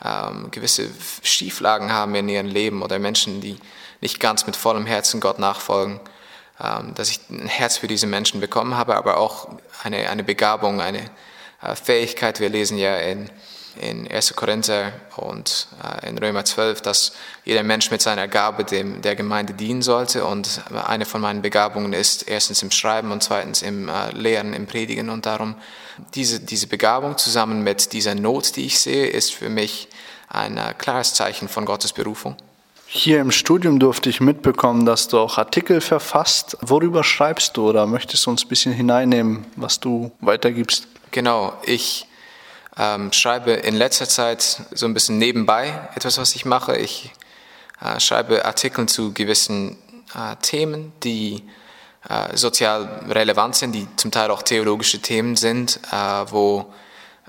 ähm, 0.03 0.51
gewisse 0.51 0.89
Schieflagen 1.23 1.91
haben 1.91 2.13
in 2.15 2.29
ihrem 2.29 2.47
Leben 2.47 2.83
oder 2.83 2.99
Menschen, 2.99 3.41
die 3.41 3.57
nicht 4.01 4.19
ganz 4.19 4.45
mit 4.45 4.55
vollem 4.55 4.85
Herzen 4.85 5.19
Gott 5.19 5.39
nachfolgen, 5.39 5.99
ähm, 6.61 6.93
dass 6.93 7.09
ich 7.09 7.21
ein 7.29 7.47
Herz 7.47 7.77
für 7.77 7.87
diese 7.87 8.05
Menschen 8.05 8.41
bekommen 8.41 8.75
habe, 8.75 8.95
aber 8.95 9.17
auch 9.17 9.47
eine, 9.83 10.09
eine 10.09 10.23
Begabung, 10.23 10.81
eine 10.81 11.09
Fähigkeit. 11.75 12.39
Wir 12.39 12.49
lesen 12.49 12.77
ja 12.77 12.97
in, 12.97 13.29
in 13.81 14.09
1. 14.09 14.35
Korinther 14.35 14.93
und 15.15 15.67
äh, 15.83 16.09
in 16.09 16.17
Römer 16.17 16.45
12, 16.45 16.81
dass 16.81 17.13
jeder 17.45 17.63
Mensch 17.63 17.91
mit 17.91 18.01
seiner 18.01 18.27
Gabe 18.27 18.63
dem, 18.63 19.01
der 19.01 19.15
Gemeinde 19.15 19.53
dienen 19.53 19.81
sollte. 19.81 20.25
Und 20.25 20.61
eine 20.85 21.05
von 21.05 21.21
meinen 21.21 21.41
Begabungen 21.41 21.93
ist 21.93 22.27
erstens 22.27 22.61
im 22.63 22.71
Schreiben 22.71 23.11
und 23.11 23.23
zweitens 23.23 23.61
im 23.61 23.89
äh, 23.89 24.11
Lehren, 24.11 24.53
im 24.53 24.67
Predigen. 24.67 25.09
Und 25.09 25.25
darum, 25.25 25.55
diese, 26.13 26.39
diese 26.39 26.67
Begabung 26.67 27.17
zusammen 27.17 27.63
mit 27.63 27.93
dieser 27.93 28.15
Not, 28.15 28.55
die 28.55 28.65
ich 28.65 28.79
sehe, 28.79 29.07
ist 29.07 29.33
für 29.33 29.49
mich 29.49 29.87
ein 30.29 30.59
klares 30.77 31.13
Zeichen 31.13 31.47
von 31.47 31.65
Gottes 31.65 31.93
Berufung. 31.93 32.35
Hier 32.89 33.19
im 33.19 33.31
Studium 33.31 33.79
durfte 33.79 34.09
ich 34.09 34.21
mitbekommen, 34.21 34.85
dass 34.85 35.09
du 35.09 35.19
auch 35.19 35.37
Artikel 35.37 35.81
verfasst. 35.81 36.57
Worüber 36.61 37.03
schreibst 37.03 37.57
du 37.57 37.67
oder 37.67 37.85
möchtest 37.85 38.25
du 38.25 38.29
uns 38.29 38.45
ein 38.45 38.47
bisschen 38.47 38.71
hineinnehmen, 38.71 39.45
was 39.57 39.81
du 39.81 40.11
weitergibst? 40.21 40.87
Genau, 41.11 41.57
ich 41.63 42.07
ähm, 42.77 43.11
schreibe 43.11 43.51
in 43.51 43.75
letzter 43.75 44.07
Zeit 44.07 44.61
so 44.71 44.85
ein 44.85 44.93
bisschen 44.93 45.17
nebenbei 45.17 45.89
etwas, 45.95 46.17
was 46.17 46.35
ich 46.35 46.45
mache. 46.45 46.77
Ich 46.77 47.11
äh, 47.81 47.99
schreibe 47.99 48.45
Artikel 48.45 48.87
zu 48.87 49.13
gewissen 49.13 49.77
äh, 50.13 50.35
Themen, 50.41 50.93
die 51.03 51.43
äh, 52.09 52.35
sozial 52.35 53.05
relevant 53.09 53.55
sind, 53.55 53.73
die 53.73 53.87
zum 53.95 54.11
Teil 54.11 54.31
auch 54.31 54.41
theologische 54.41 55.01
Themen 55.01 55.35
sind, 55.35 55.79
äh, 55.91 55.95
wo 55.95 56.73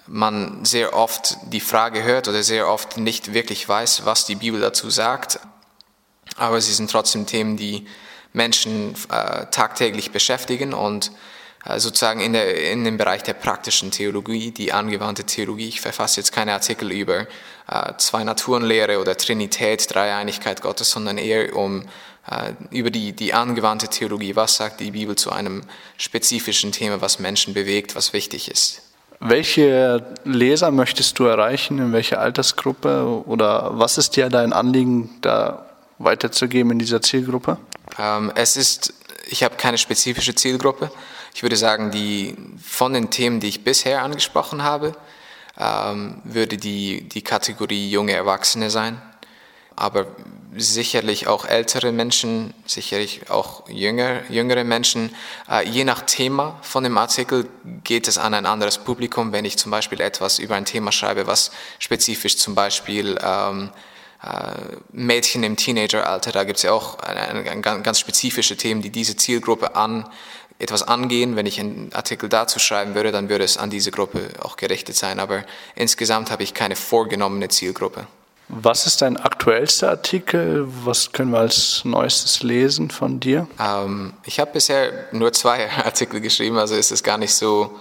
man 0.07 0.65
sehr 0.65 0.95
oft 0.95 1.37
die 1.53 1.61
Frage 1.61 2.03
hört 2.03 2.29
oder 2.29 2.43
sehr 2.43 2.69
oft 2.69 2.97
nicht 2.97 3.35
wirklich 3.35 3.69
weiß, 3.69 4.05
was 4.05 4.25
die 4.25 4.37
Bibel 4.37 4.61
dazu 4.61 4.91
sagt. 4.91 5.41
Aber 6.37 6.61
sie 6.61 6.73
sind 6.73 6.91
trotzdem 6.91 7.27
Themen, 7.27 7.57
die 7.57 7.87
Menschen 8.33 8.95
äh, 9.11 9.47
tagtäglich 9.47 10.11
beschäftigen 10.11 10.75
und 10.75 11.11
sozusagen 11.77 12.21
in, 12.21 12.33
der, 12.33 12.71
in 12.73 12.85
dem 12.85 12.97
Bereich 12.97 13.23
der 13.23 13.35
praktischen 13.35 13.91
Theologie, 13.91 14.51
die 14.51 14.73
angewandte 14.73 15.25
Theologie. 15.25 15.69
Ich 15.69 15.81
verfasse 15.81 16.21
jetzt 16.21 16.33
keine 16.33 16.53
Artikel 16.55 16.91
über 16.91 17.27
äh, 17.71 17.93
Zwei-Naturen-Lehre 17.99 18.99
oder 18.99 19.17
Trinität, 19.17 19.93
Dreieinigkeit 19.93 20.63
Gottes, 20.63 20.91
sondern 20.91 21.19
eher 21.19 21.55
um 21.55 21.83
äh, 22.31 22.53
über 22.71 22.91
die, 22.91 23.13
die 23.13 23.35
angewandte 23.35 23.89
Theologie. 23.89 24.35
Was 24.37 24.57
sagt 24.57 24.81
die 24.81 24.93
Bibel 24.93 25.17
zu 25.17 25.31
einem 25.31 25.63
spezifischen 25.97 26.73
Thema, 26.73 27.01
was 27.01 27.19
Menschen 27.19 27.55
bewegt, 27.55 27.95
was 27.95 28.13
wichtig 28.13 28.51
ist? 28.51 28.83
Welche 29.21 30.05
Leser 30.25 30.71
möchtest 30.71 31.19
du 31.19 31.25
erreichen? 31.25 31.79
In 31.79 31.93
welcher 31.93 32.21
Altersgruppe? 32.21 33.25
Oder 33.27 33.79
was 33.79 33.99
ist 33.99 34.17
dir 34.17 34.29
dein 34.29 34.53
Anliegen, 34.53 35.11
da 35.21 35.67
weiterzugeben 35.99 36.73
in 36.73 36.79
dieser 36.79 37.03
Zielgruppe? 37.03 37.59
Ähm, 37.99 38.31
es 38.37 38.57
ist, 38.57 38.95
ich 39.27 39.43
habe 39.43 39.57
keine 39.57 39.77
spezifische 39.77 40.35
Zielgruppe. 40.35 40.91
Ich 41.39 41.43
würde 41.45 41.57
sagen, 41.57 41.93
die, 41.93 42.35
von 42.61 42.93
den 42.95 43.11
Themen, 43.11 43.39
die 43.39 43.47
ich 43.47 43.63
bisher 43.63 44.03
angesprochen 44.03 44.65
habe, 44.65 44.97
ähm, 45.57 46.21
würde 46.25 46.57
die, 46.57 47.09
die 47.09 47.23
Kategorie 47.23 47.89
junge 47.89 48.13
Erwachsene 48.13 48.71
sein. 48.71 49.01
Aber 49.77 50.07
sicherlich 50.57 51.29
auch 51.29 51.45
ältere 51.45 51.93
Menschen, 51.93 52.55
sicherlich 52.67 53.31
auch 53.31 53.69
jünger, 53.69 54.29
jüngere 54.29 54.65
Menschen. 54.65 55.15
Äh, 55.49 55.69
je 55.69 55.85
nach 55.85 56.01
Thema 56.01 56.59
von 56.63 56.83
dem 56.83 56.99
Artikel 56.99 57.49
geht 57.85 58.09
es 58.09 58.19
an 58.19 58.35
ein 58.35 58.45
anderes 58.45 58.79
Publikum. 58.79 59.31
Wenn 59.31 59.45
ich 59.45 59.57
zum 59.59 59.71
Beispiel 59.71 60.01
etwas 60.01 60.41
über 60.41 60.57
ein 60.57 60.65
Thema 60.65 60.91
schreibe, 60.91 61.29
was 61.29 61.53
spezifisch 61.79 62.37
zum 62.37 62.57
Beispiel 62.57 63.17
ähm, 63.23 63.71
äh, 64.25 64.29
Mädchen 64.91 65.45
im 65.45 65.55
Teenageralter, 65.55 66.33
da 66.33 66.43
gibt 66.43 66.57
es 66.57 66.65
ja 66.65 66.73
auch 66.73 66.99
eine, 66.99 67.49
eine, 67.49 67.61
ganz 67.61 68.01
spezifische 68.01 68.57
Themen, 68.57 68.83
die 68.83 68.91
diese 68.91 69.15
Zielgruppe 69.15 69.77
an 69.77 70.11
etwas 70.59 70.83
angehen. 70.83 71.37
Wenn 71.37 71.47
ich 71.47 71.61
einen 71.61 71.93
Artikel 71.93 72.29
dazu 72.29 72.59
schreiben 72.59 72.95
würde, 72.95 73.13
dann 73.13 73.29
würde 73.29 73.45
es 73.45 73.59
an 73.59 73.71
diese 73.71 73.91
Gruppe 73.91 74.31
auch 74.43 74.57
gerichtet 74.57 74.97
sein. 74.97 75.21
Aber 75.21 75.45
insgesamt 75.75 76.31
habe 76.31 76.43
ich 76.43 76.55
keine 76.55 76.77
vorgenommene 76.77 77.49
Zielgruppe. 77.49 78.07
Was 78.49 78.87
ist 78.87 79.03
dein 79.03 79.19
aktuellster 79.19 79.91
Artikel? 79.91 80.67
Was 80.85 81.13
können 81.13 81.33
wir 81.33 81.39
als 81.39 81.85
neuestes 81.85 82.43
lesen 82.43 82.91
von 82.91 83.21
dir? 83.21 83.47
Ähm, 83.61 84.15
ich 84.25 84.41
habe 84.41 84.53
bisher 84.53 85.09
nur 85.13 85.33
zwei 85.35 85.71
Artikel 85.85 86.21
geschrieben, 86.21 86.57
also 86.59 86.75
ist 86.75 86.91
es 86.91 87.03
gar 87.03 87.19
nicht 87.19 87.35
so 87.35 87.79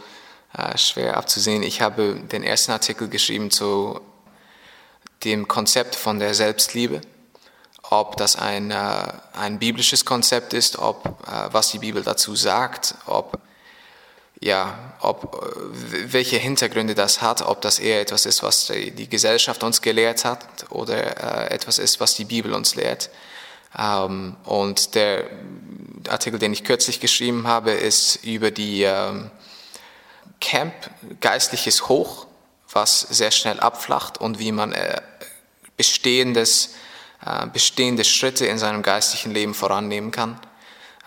äh, 0.53 0.77
schwer 0.77 1.15
abzusehen. 1.15 1.63
Ich 1.63 1.81
habe 1.81 2.15
den 2.15 2.43
ersten 2.43 2.73
Artikel 2.73 3.07
geschrieben 3.07 3.49
zu 3.49 4.01
dem 5.23 5.47
Konzept 5.47 5.95
von 5.95 6.19
der 6.19 6.33
Selbstliebe, 6.33 7.01
ob 7.89 8.17
das 8.17 8.35
ein, 8.35 8.71
äh, 8.71 9.03
ein 9.33 9.59
biblisches 9.59 10.05
Konzept 10.05 10.53
ist, 10.53 10.77
ob 10.77 11.05
äh, 11.05 11.49
was 11.51 11.69
die 11.69 11.79
Bibel 11.79 12.03
dazu 12.03 12.35
sagt, 12.35 12.95
ob 13.05 13.39
ja, 14.39 14.93
ob, 14.99 15.33
äh, 15.33 16.13
welche 16.13 16.37
Hintergründe 16.37 16.95
das 16.95 17.21
hat, 17.21 17.41
ob 17.41 17.61
das 17.61 17.79
eher 17.79 18.01
etwas 18.01 18.25
ist, 18.25 18.43
was 18.43 18.67
die 18.67 19.09
Gesellschaft 19.09 19.63
uns 19.63 19.81
gelehrt 19.81 20.25
hat 20.25 20.45
oder 20.69 21.51
etwas 21.51 21.79
ist, 21.79 21.99
was 21.99 22.15
die 22.15 22.25
Bibel 22.25 22.53
uns 22.53 22.75
lehrt. 22.75 23.09
Ähm, 23.77 24.35
und 24.43 24.93
der 24.93 25.25
Artikel, 26.07 26.39
den 26.39 26.53
ich 26.53 26.63
kürzlich 26.63 26.99
geschrieben 26.99 27.47
habe, 27.47 27.71
ist 27.71 28.17
über 28.23 28.51
die 28.51 28.83
ähm, 28.83 29.31
Camp 30.39 30.73
Geistliches 31.19 31.87
Hoch, 31.87 32.27
was 32.71 33.01
sehr 33.01 33.31
schnell 33.31 33.59
abflacht 33.59 34.19
und 34.19 34.37
wie 34.37 34.51
man 34.51 34.75
bestehendes, 35.77 36.75
bestehende 37.51 38.03
Schritte 38.03 38.45
in 38.45 38.57
seinem 38.57 38.83
geistlichen 38.83 39.31
Leben 39.31 39.53
vorannehmen 39.53 40.11
kann, 40.11 40.39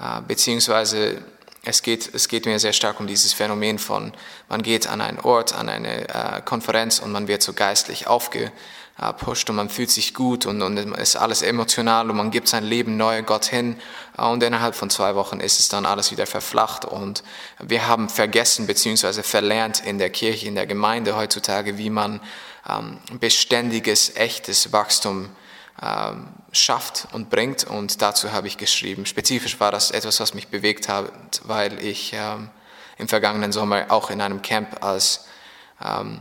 äh, 0.01 0.21
beziehungsweise 0.27 1.23
es 1.63 1.83
geht, 1.83 2.15
es 2.15 2.29
geht 2.29 2.47
mir 2.47 2.59
sehr 2.59 2.73
stark 2.73 3.01
um 3.01 3.07
dieses 3.07 3.33
Phänomen 3.33 3.79
von, 3.79 4.13
man 4.49 4.63
geht 4.63 4.87
an 4.87 5.01
einen 5.01 5.21
Ort, 5.21 5.55
an 5.55 5.69
eine 5.69 6.09
äh, 6.09 6.41
Konferenz 6.43 7.01
und 7.01 7.13
man 7.13 7.29
wird 7.29 7.43
so 7.43 7.53
geistlich 7.53 8.07
aufgepusht 8.07 9.51
und 9.51 9.57
man 9.57 9.69
fühlt 9.69 9.91
sich 9.91 10.15
gut 10.15 10.47
und, 10.47 10.63
und 10.63 10.79
ist 10.97 11.17
alles 11.17 11.43
emotional 11.43 12.09
und 12.09 12.17
man 12.17 12.31
gibt 12.31 12.49
sein 12.49 12.65
Leben 12.65 12.97
neu 12.97 13.23
Gott 13.23 13.45
hin 13.45 13.77
äh, 14.17 14.25
und 14.25 14.43
innerhalb 14.43 14.75
von 14.75 14.89
zwei 14.89 15.15
Wochen 15.15 15.41
ist 15.41 15.61
es 15.61 15.69
dann 15.69 15.85
alles 15.85 16.11
wieder 16.11 16.27
verflacht 16.27 16.87
und 16.87 17.23
wir 17.59 17.87
haben 17.87 18.09
vergessen 18.09 18.67
bzw. 18.67 19.23
verlernt 19.23 19.85
in 19.85 19.99
der 19.99 20.11
Kirche, 20.11 20.49
in 20.49 20.55
der 20.55 20.67
Gemeinde 20.67 21.15
heutzutage, 21.15 21.77
wie 21.77 21.91
man 21.91 22.21
ähm, 22.67 22.99
beständiges, 23.21 24.17
echtes 24.17 24.73
Wachstum 24.73 25.29
schafft 26.53 27.09
und 27.13 27.31
bringt. 27.31 27.65
Und 27.65 28.03
dazu 28.03 28.33
habe 28.33 28.47
ich 28.47 28.57
geschrieben. 28.57 29.07
Spezifisch 29.07 29.61
war 29.61 29.73
das 29.73 29.91
etwas, 29.91 30.21
was 30.21 30.35
mich 30.35 30.49
bewegt 30.49 30.89
hat, 30.89 31.11
weil 31.45 31.83
ich 31.83 32.13
ähm, 32.15 32.51
im 32.99 33.09
vergangenen 33.09 33.53
Sommer 33.53 33.87
auch 33.89 34.11
in 34.11 34.21
einem 34.21 34.43
Camp 34.43 34.85
als 34.85 35.27
ähm, 35.83 36.21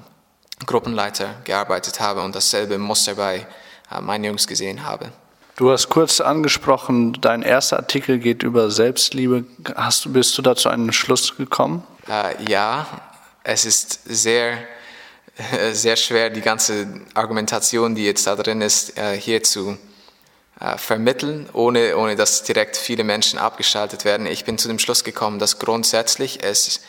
Gruppenleiter 0.65 1.35
gearbeitet 1.43 1.99
habe 1.99 2.21
und 2.21 2.35
dasselbe 2.35 2.77
Muster 2.77 3.15
bei 3.15 3.45
äh, 3.91 4.01
meinen 4.01 4.23
Jungs 4.23 4.47
gesehen 4.47 4.85
habe. 4.85 5.11
Du 5.55 5.71
hast 5.71 5.89
kurz 5.89 6.21
angesprochen, 6.21 7.17
dein 7.19 7.41
erster 7.41 7.77
Artikel 7.77 8.19
geht 8.19 8.43
über 8.43 8.71
Selbstliebe. 8.71 9.43
Hast, 9.75 10.13
bist 10.13 10.37
du 10.37 10.41
da 10.41 10.55
zu 10.55 10.69
einem 10.69 10.93
Schluss 10.93 11.35
gekommen? 11.35 11.83
Äh, 12.07 12.49
ja, 12.49 12.87
es 13.43 13.65
ist 13.65 14.01
sehr 14.05 14.57
sehr 15.73 15.95
schwer, 15.95 16.29
die 16.29 16.41
ganze 16.41 16.87
Argumentation, 17.13 17.95
die 17.95 18.05
jetzt 18.05 18.27
da 18.27 18.35
drin 18.35 18.61
ist, 18.61 18.97
äh, 18.97 19.19
hier 19.19 19.43
zu 19.43 19.77
äh, 20.59 20.77
vermitteln, 20.77 21.49
ohne, 21.53 21.95
ohne 21.97 22.15
dass 22.15 22.43
direkt 22.43 22.77
viele 22.77 23.03
Menschen 23.03 23.39
abgeschaltet 23.39 24.05
werden. 24.05 24.25
Ich 24.25 24.45
bin 24.45 24.57
zu 24.57 24.67
dem 24.67 24.79
Schluss 24.79 25.03
gekommen, 25.03 25.39
dass 25.39 25.59
grundsätzlich 25.59 26.43
es 26.43 26.81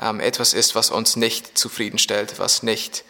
ähm, 0.00 0.20
etwas 0.20 0.54
ist, 0.54 0.74
was 0.74 0.90
uns 0.90 1.16
nicht 1.16 1.56
zufriedenstellt, 1.56 2.38
was 2.38 2.62
nicht 2.62 3.04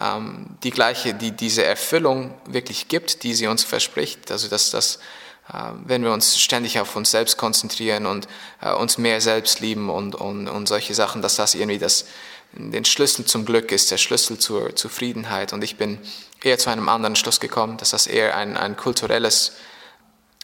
ähm, 0.00 0.46
die 0.64 0.70
gleiche, 0.70 1.14
die 1.14 1.32
diese 1.32 1.64
Erfüllung 1.64 2.34
wirklich 2.46 2.88
gibt, 2.88 3.22
die 3.22 3.34
sie 3.34 3.46
uns 3.46 3.62
verspricht. 3.62 4.32
Also 4.32 4.48
dass 4.48 4.70
das 4.70 4.98
äh, 5.52 5.58
wenn 5.84 6.02
wir 6.02 6.12
uns 6.12 6.38
ständig 6.38 6.80
auf 6.80 6.96
uns 6.96 7.10
selbst 7.10 7.36
konzentrieren 7.36 8.06
und 8.06 8.26
uns 8.78 8.98
mehr 8.98 9.20
selbst 9.20 9.60
lieben 9.60 9.88
und, 9.90 10.14
und, 10.14 10.48
und 10.48 10.66
solche 10.66 10.94
Sachen, 10.94 11.22
dass 11.22 11.36
das 11.36 11.54
irgendwie 11.54 11.78
das, 11.78 12.04
den 12.52 12.84
Schlüssel 12.84 13.24
zum 13.24 13.44
Glück 13.44 13.72
ist, 13.72 13.90
der 13.90 13.98
Schlüssel 13.98 14.38
zur 14.38 14.74
Zufriedenheit. 14.74 15.52
Und 15.52 15.62
ich 15.62 15.76
bin 15.76 15.98
eher 16.42 16.58
zu 16.58 16.70
einem 16.70 16.88
anderen 16.88 17.16
Schluss 17.16 17.40
gekommen, 17.40 17.76
dass 17.76 17.90
das 17.90 18.06
eher 18.06 18.36
ein, 18.36 18.56
ein 18.56 18.76
kulturelles 18.76 19.52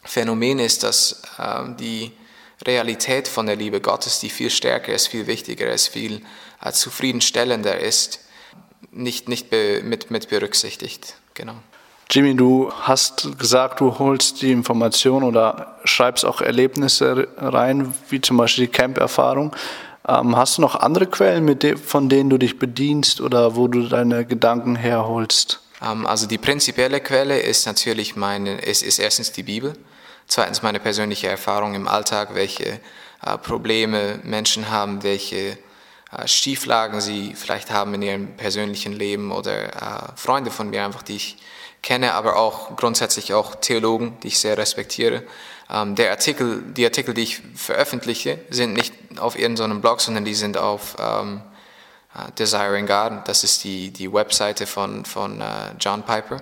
Phänomen 0.05 0.59
ist, 0.59 0.83
dass 0.83 1.23
äh, 1.39 1.65
die 1.79 2.13
Realität 2.65 3.29
von 3.29 3.47
der 3.47 3.57
Liebe 3.57 3.81
Gottes, 3.81 4.21
die 4.21 4.31
viel 4.31 4.51
stärker 4.51 4.95
ist, 4.95 5.09
viel 5.09 5.27
wichtiger 5.27 5.71
ist, 5.73 5.89
viel 5.89 6.23
äh, 6.63 6.73
zufriedenstellender 6.73 7.79
ist, 7.79 8.21
nicht, 8.93 9.29
nicht 9.29 9.51
be, 9.51 9.83
mit, 9.83 10.11
mit 10.11 10.29
berücksichtigt. 10.29 11.15
Genau. 11.35 11.57
Jimmy, 12.09 12.37
du 12.37 12.73
hast 12.73 13.37
gesagt, 13.37 13.81
du 13.81 13.99
holst 13.99 14.41
die 14.41 14.53
Information 14.53 15.25
oder 15.25 15.77
schreibst 15.85 16.25
auch 16.25 16.41
Erlebnisse 16.41 17.29
rein, 17.37 17.93
wie 18.09 18.21
zum 18.21 18.37
Beispiel 18.37 18.67
die 18.67 18.73
Camp-Erfahrung. 18.73 19.55
Ähm, 20.09 20.37
hast 20.37 20.59
du 20.59 20.63
noch 20.63 20.77
andere 20.77 21.07
Quellen, 21.07 21.59
de 21.59 21.77
von 21.77 22.09
denen 22.09 22.31
du 22.31 22.39
dich 22.39 22.59
bedienst 22.59 23.21
oder 23.21 23.57
wo 23.57 23.67
du 23.67 23.89
deine 23.89 24.25
Gedanken 24.25 24.77
herholst? 24.77 25.61
Ähm, 25.83 26.07
also 26.07 26.27
die 26.27 26.39
prinzipielle 26.39 27.01
Quelle 27.01 27.39
ist 27.41 27.67
natürlich 27.67 28.15
meine, 28.15 28.61
ist, 28.61 28.83
ist 28.83 28.99
erstens 28.99 29.33
die 29.33 29.43
Bibel, 29.43 29.75
zweitens 30.29 30.63
meine 30.63 30.79
persönliche 30.79 31.29
Erfahrung 31.29 31.75
im 31.75 31.89
Alltag, 31.89 32.35
welche 32.35 32.81
äh, 33.23 33.39
Probleme 33.43 34.21
Menschen 34.23 34.71
haben, 34.71 35.03
welche 35.03 35.59
äh, 36.13 36.27
Schieflagen 36.27 37.01
sie 37.01 37.35
vielleicht 37.35 37.73
haben 37.73 37.95
in 37.95 38.03
ihrem 38.03 38.37
persönlichen 38.37 38.93
Leben 38.93 39.33
oder 39.33 39.75
äh, 39.75 40.13
Freunde 40.15 40.53
von 40.53 40.71
mir 40.71 40.85
einfach, 40.85 41.03
die 41.03 41.17
ich 41.17 41.37
kenne, 41.83 42.15
aber 42.15 42.37
auch 42.37 42.77
grundsätzlich 42.77 43.35
auch 43.35 43.57
Theologen, 43.57 44.17
die 44.23 44.29
ich 44.29 44.39
sehr 44.39 44.57
respektiere. 44.57 45.25
Ähm, 45.71 45.95
der 45.95 46.11
Artikel, 46.11 46.63
die 46.63 46.85
Artikel, 46.85 47.15
die 47.15 47.23
ich 47.23 47.43
veröffentliche, 47.55 48.39
sind 48.51 48.75
nicht 48.75 48.95
auf 49.19 49.39
irgendeinem 49.39 49.81
Blog, 49.81 50.01
sondern 50.01 50.25
die 50.25 50.35
sind 50.35 50.57
auf 50.57 50.97
ähm, 50.99 51.41
uh, 52.15 52.31
Desiring 52.39 52.87
God. 52.87 53.27
Das 53.27 53.43
ist 53.43 53.65
die, 53.65 53.91
die 53.91 54.13
Webseite 54.13 54.67
von, 54.67 55.05
von 55.05 55.41
uh, 55.41 55.45
John 55.81 56.03
Piper, 56.03 56.39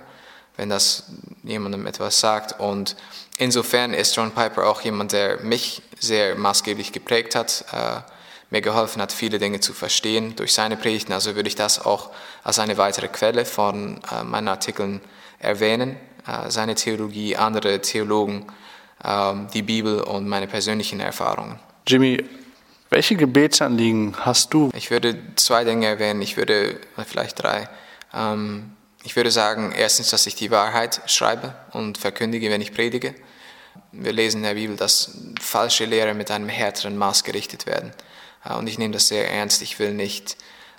wenn 0.57 0.69
das 0.69 1.05
jemandem 1.43 1.87
etwas 1.87 2.19
sagt. 2.19 2.59
Und 2.59 2.95
insofern 3.37 3.93
ist 3.93 4.15
John 4.15 4.31
Piper 4.31 4.67
auch 4.67 4.81
jemand, 4.81 5.11
der 5.11 5.39
mich 5.41 5.81
sehr 5.99 6.35
maßgeblich 6.35 6.91
geprägt 6.91 7.33
hat, 7.33 7.65
uh, 7.73 8.01
mir 8.51 8.61
geholfen 8.61 9.01
hat, 9.01 9.11
viele 9.11 9.39
Dinge 9.39 9.59
zu 9.59 9.73
verstehen 9.73 10.35
durch 10.35 10.53
seine 10.53 10.77
Predigten. 10.77 11.13
Also 11.13 11.35
würde 11.35 11.49
ich 11.49 11.55
das 11.55 11.83
auch 11.83 12.11
als 12.43 12.59
eine 12.59 12.77
weitere 12.77 13.07
Quelle 13.07 13.43
von 13.43 13.99
meinen 14.23 14.47
Artikeln 14.47 15.01
erwähnen. 15.39 15.97
seine 16.49 16.75
Theologie, 16.75 17.35
andere 17.35 17.81
Theologen 17.81 18.45
die 19.53 19.61
Bibel 19.61 20.01
und 20.01 20.27
meine 20.27 20.47
persönlichen 20.47 20.99
Erfahrungen. 20.99 21.59
Jimmy, 21.85 22.23
welche 22.89 23.15
Gebetsanliegen 23.15 24.15
hast 24.19 24.53
du? 24.53 24.69
Ich 24.73 24.89
würde 24.89 25.17
zwei 25.35 25.63
Dinge 25.63 25.85
erwähnen, 25.85 26.21
ich 26.21 26.37
würde 26.37 26.79
vielleicht 27.05 27.43
drei. 27.43 27.67
Ähm, 28.13 28.71
ich 29.03 29.15
würde 29.15 29.31
sagen, 29.31 29.71
erstens, 29.75 30.09
dass 30.09 30.25
ich 30.25 30.35
die 30.35 30.49
Wahrheit 30.49 31.01
schreibe 31.05 31.55
und 31.71 31.97
verkündige, 31.97 32.49
wenn 32.49 32.61
ich 32.61 32.73
predige. 32.73 33.13
Wir 33.91 34.13
lesen 34.13 34.37
in 34.37 34.43
der 34.43 34.53
Bibel, 34.55 34.75
dass 34.75 35.17
falsche 35.39 35.85
Lehre 35.85 36.13
mit 36.13 36.31
einem 36.31 36.49
härteren 36.49 36.97
Maß 36.97 37.23
gerichtet 37.23 37.65
werden. 37.65 37.91
Äh, 38.43 38.53
und 38.53 38.67
ich 38.67 38.77
nehme 38.77 38.93
das 38.93 39.07
sehr 39.07 39.29
ernst. 39.29 39.61
Ich 39.61 39.77
will 39.79 39.93
nicht 39.93 40.37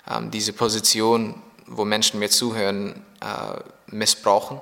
ähm, 0.09 0.31
diese 0.31 0.53
Position, 0.53 1.41
wo 1.67 1.85
Menschen 1.85 2.19
mir 2.19 2.29
zuhören, 2.29 3.05
äh, 3.21 3.59
missbrauchen, 3.87 4.61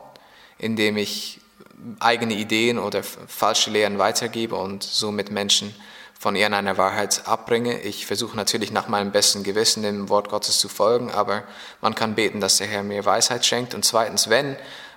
indem 0.58 0.98
ich 0.98 1.40
eigene 2.00 2.36
Ideen 2.36 2.80
oder 2.80 3.04
falsche 3.04 3.70
Lehren 3.70 3.98
weitergebe 3.98 4.56
und 4.56 4.84
somit 4.84 5.32
Menschen 5.32 5.76
von 6.18 6.36
irgendeiner 6.36 6.78
Wahrheit 6.78 7.28
abbringe. 7.28 7.82
Ich 7.82 8.06
versuche 8.06 8.36
natürlich 8.36 8.72
nach 8.72 8.88
meinem 8.88 9.12
besten 9.12 9.44
Gewissen 9.44 9.84
dem 9.84 10.10
Wort 10.10 10.30
Gottes 10.30 10.60
zu 10.60 10.70
folgen, 10.70 11.12
aber 11.12 11.44
man 11.82 11.94
kann 11.94 12.16
beten, 12.16 12.40
dass 12.40 12.58
der 12.58 12.68
Herr 12.68 12.84
mir 12.84 13.06
Weisheit 13.06 13.46
schenkt. 13.46 13.76
Und 13.76 13.84
zweitens, 13.86 14.30
wenn 14.30 14.56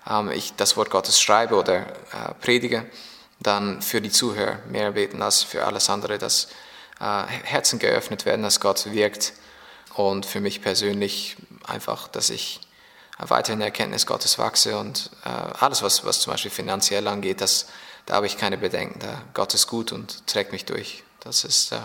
ähm, 0.09 0.31
ich 0.31 0.55
das 0.57 0.77
Wort 0.77 0.91
Gottes 0.91 1.21
schreibe 1.21 1.57
oder 1.57 1.81
äh, 1.81 2.35
predige, 2.41 2.87
dann 3.41 3.83
für 3.83 4.01
die 4.01 4.11
Zuhörer 4.11 4.59
mehr 4.71 4.93
beten 4.93 5.23
als 5.23 5.43
für 5.43 5.65
alles 5.65 5.91
andere, 5.91 6.19
dass 6.19 6.49
äh, 7.01 7.25
Herzen 7.45 7.79
geöffnet 7.79 8.25
werden, 8.25 8.43
dass 8.43 8.61
Gott 8.61 8.91
wirkt. 8.93 9.33
Und 9.95 10.27
für 10.27 10.41
mich 10.41 10.63
persönlich 10.63 11.37
einfach, 11.67 12.09
dass 12.09 12.31
ich 12.31 12.61
weiter 13.27 13.53
in 13.53 13.59
der 13.59 13.69
Erkenntnis 13.69 14.07
Gottes 14.07 14.39
wachse 14.39 14.79
und 14.79 15.11
äh, 15.25 15.29
alles, 15.61 15.83
was, 15.83 16.05
was 16.05 16.21
zum 16.21 16.33
Beispiel 16.33 16.51
finanziell 16.51 17.07
angeht, 17.09 17.41
das, 17.41 17.67
da 18.07 18.15
habe 18.15 18.27
ich 18.27 18.39
keine 18.39 18.59
Bedenken. 18.59 19.01
Da, 19.01 19.23
Gott 19.35 19.55
ist 19.55 19.67
gut 19.67 19.93
und 19.93 20.27
trägt 20.27 20.53
mich 20.53 20.65
durch. 20.65 21.03
Das 21.21 21.45
ist 21.45 21.73
äh, 21.73 21.77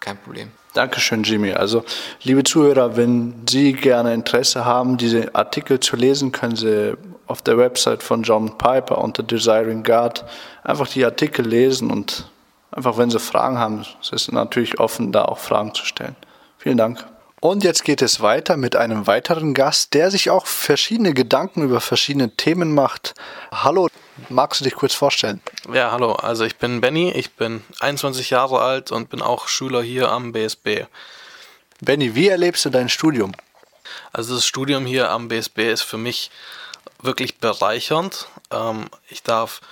kein 0.00 0.18
Problem. 0.18 0.50
Dankeschön, 0.74 1.22
Jimmy. 1.22 1.52
Also, 1.52 1.84
liebe 2.22 2.42
Zuhörer, 2.44 2.96
wenn 2.96 3.44
Sie 3.48 3.72
gerne 3.72 4.14
Interesse 4.14 4.64
haben, 4.64 4.96
diese 4.96 5.34
Artikel 5.34 5.80
zu 5.80 5.96
lesen, 5.96 6.32
können 6.32 6.56
Sie 6.56 6.96
auf 7.26 7.42
der 7.42 7.58
Website 7.58 8.02
von 8.02 8.22
John 8.22 8.58
Piper 8.58 8.98
unter 8.98 9.22
Desiring 9.22 9.82
God 9.82 10.24
einfach 10.64 10.88
die 10.88 11.04
Artikel 11.04 11.46
lesen 11.46 11.90
und 11.90 12.28
einfach, 12.70 12.98
wenn 12.98 13.10
Sie 13.10 13.20
Fragen 13.20 13.58
haben, 13.58 13.84
es 14.00 14.10
ist 14.10 14.32
natürlich 14.32 14.80
offen, 14.80 15.12
da 15.12 15.26
auch 15.26 15.38
Fragen 15.38 15.74
zu 15.74 15.84
stellen. 15.84 16.16
Vielen 16.58 16.78
Dank. 16.78 17.04
Und 17.42 17.64
jetzt 17.64 17.82
geht 17.82 18.02
es 18.02 18.20
weiter 18.20 18.56
mit 18.56 18.76
einem 18.76 19.08
weiteren 19.08 19.52
Gast, 19.52 19.94
der 19.94 20.12
sich 20.12 20.30
auch 20.30 20.46
verschiedene 20.46 21.12
Gedanken 21.12 21.64
über 21.64 21.80
verschiedene 21.80 22.36
Themen 22.36 22.72
macht. 22.72 23.16
Hallo, 23.50 23.88
magst 24.28 24.60
du 24.60 24.64
dich 24.64 24.76
kurz 24.76 24.94
vorstellen? 24.94 25.40
Ja, 25.72 25.90
hallo, 25.90 26.12
also 26.12 26.44
ich 26.44 26.54
bin 26.54 26.80
Benny, 26.80 27.10
ich 27.10 27.32
bin 27.32 27.64
21 27.80 28.30
Jahre 28.30 28.60
alt 28.60 28.92
und 28.92 29.10
bin 29.10 29.20
auch 29.20 29.48
Schüler 29.48 29.82
hier 29.82 30.12
am 30.12 30.30
BSB. 30.30 30.84
Benny, 31.80 32.14
wie 32.14 32.28
erlebst 32.28 32.64
du 32.64 32.70
dein 32.70 32.88
Studium? 32.88 33.32
Also 34.12 34.36
das 34.36 34.46
Studium 34.46 34.86
hier 34.86 35.10
am 35.10 35.26
BSB 35.26 35.72
ist 35.72 35.82
für 35.82 35.98
mich 35.98 36.30
wirklich 37.02 37.38
bereichernd. 37.38 38.28
Ähm, 38.52 38.84
ich 39.08 39.24
darf 39.24 39.62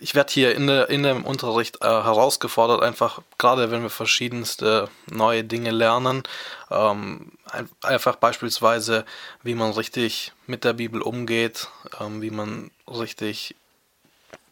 ich 0.00 0.14
werde 0.14 0.32
hier 0.32 0.54
in, 0.54 0.66
der, 0.66 0.88
in 0.88 1.02
dem 1.02 1.24
Unterricht 1.24 1.82
äh, 1.82 1.86
herausgefordert, 1.86 2.82
einfach 2.82 3.20
gerade 3.38 3.70
wenn 3.70 3.82
wir 3.82 3.90
verschiedenste 3.90 4.88
neue 5.10 5.44
Dinge 5.44 5.70
lernen, 5.70 6.22
ähm, 6.70 7.32
ein, 7.50 7.68
einfach 7.82 8.16
beispielsweise, 8.16 9.04
wie 9.42 9.54
man 9.54 9.72
richtig 9.72 10.32
mit 10.46 10.64
der 10.64 10.72
Bibel 10.72 11.02
umgeht, 11.02 11.68
ähm, 12.00 12.22
wie 12.22 12.30
man 12.30 12.70
richtig 12.86 13.54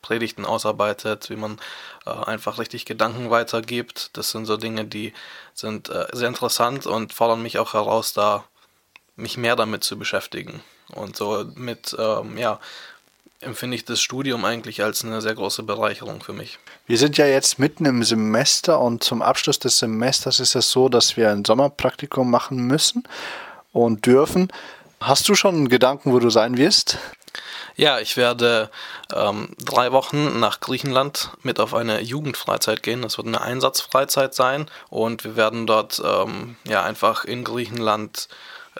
Predigten 0.02 0.44
ausarbeitet, 0.44 1.30
wie 1.30 1.36
man 1.36 1.58
äh, 2.06 2.10
einfach 2.10 2.58
richtig 2.58 2.84
Gedanken 2.84 3.30
weitergibt. 3.30 4.16
Das 4.16 4.30
sind 4.30 4.44
so 4.44 4.56
Dinge, 4.56 4.84
die 4.84 5.14
sind 5.54 5.88
äh, 5.88 6.06
sehr 6.12 6.28
interessant 6.28 6.86
und 6.86 7.12
fordern 7.14 7.42
mich 7.42 7.58
auch 7.58 7.72
heraus, 7.72 8.12
da 8.12 8.44
mich 9.16 9.36
mehr 9.36 9.56
damit 9.56 9.82
zu 9.82 9.98
beschäftigen 9.98 10.62
und 10.94 11.16
so 11.16 11.44
mit 11.54 11.96
ähm, 11.98 12.38
ja 12.38 12.60
empfinde 13.40 13.76
ich 13.76 13.84
das 13.84 14.00
Studium 14.00 14.44
eigentlich 14.44 14.82
als 14.82 15.04
eine 15.04 15.20
sehr 15.20 15.34
große 15.34 15.62
Bereicherung 15.62 16.22
für 16.22 16.32
mich. 16.32 16.58
Wir 16.86 16.98
sind 16.98 17.18
ja 17.18 17.26
jetzt 17.26 17.58
mitten 17.58 17.84
im 17.84 18.02
Semester 18.02 18.80
und 18.80 19.04
zum 19.04 19.22
Abschluss 19.22 19.58
des 19.58 19.78
Semesters 19.78 20.40
ist 20.40 20.54
es 20.54 20.70
so, 20.70 20.88
dass 20.88 21.16
wir 21.16 21.30
ein 21.30 21.44
Sommerpraktikum 21.44 22.30
machen 22.30 22.58
müssen 22.66 23.04
und 23.72 24.06
dürfen. 24.06 24.52
Hast 25.00 25.28
du 25.28 25.34
schon 25.34 25.54
einen 25.54 25.68
Gedanken, 25.68 26.12
wo 26.12 26.18
du 26.18 26.30
sein 26.30 26.56
wirst? 26.56 26.98
Ja, 27.76 28.00
ich 28.00 28.16
werde 28.16 28.70
ähm, 29.14 29.50
drei 29.64 29.92
Wochen 29.92 30.40
nach 30.40 30.58
Griechenland 30.58 31.30
mit 31.42 31.60
auf 31.60 31.74
eine 31.74 32.00
Jugendfreizeit 32.00 32.82
gehen. 32.82 33.02
Das 33.02 33.18
wird 33.18 33.28
eine 33.28 33.40
Einsatzfreizeit 33.40 34.34
sein 34.34 34.66
und 34.90 35.22
wir 35.22 35.36
werden 35.36 35.68
dort 35.68 36.02
ähm, 36.04 36.56
ja 36.66 36.82
einfach 36.82 37.24
in 37.24 37.44
Griechenland 37.44 38.28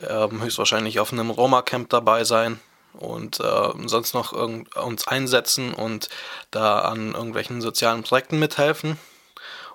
ähm, 0.01 0.43
höchstwahrscheinlich 0.43 0.99
auf 0.99 1.13
einem 1.13 1.31
Roma-Camp 1.31 1.89
dabei 1.91 2.25
sein 2.25 2.59
und 2.99 3.41
äh, 3.41 3.71
sonst 3.87 4.15
noch 4.15 4.33
uns 4.33 5.09
einsetzen 5.09 5.73
und 5.73 6.09
da 6.51 6.81
an 6.81 7.15
irgendwelchen 7.15 7.61
sozialen 7.61 8.03
Projekten 8.03 8.39
mithelfen. 8.39 8.99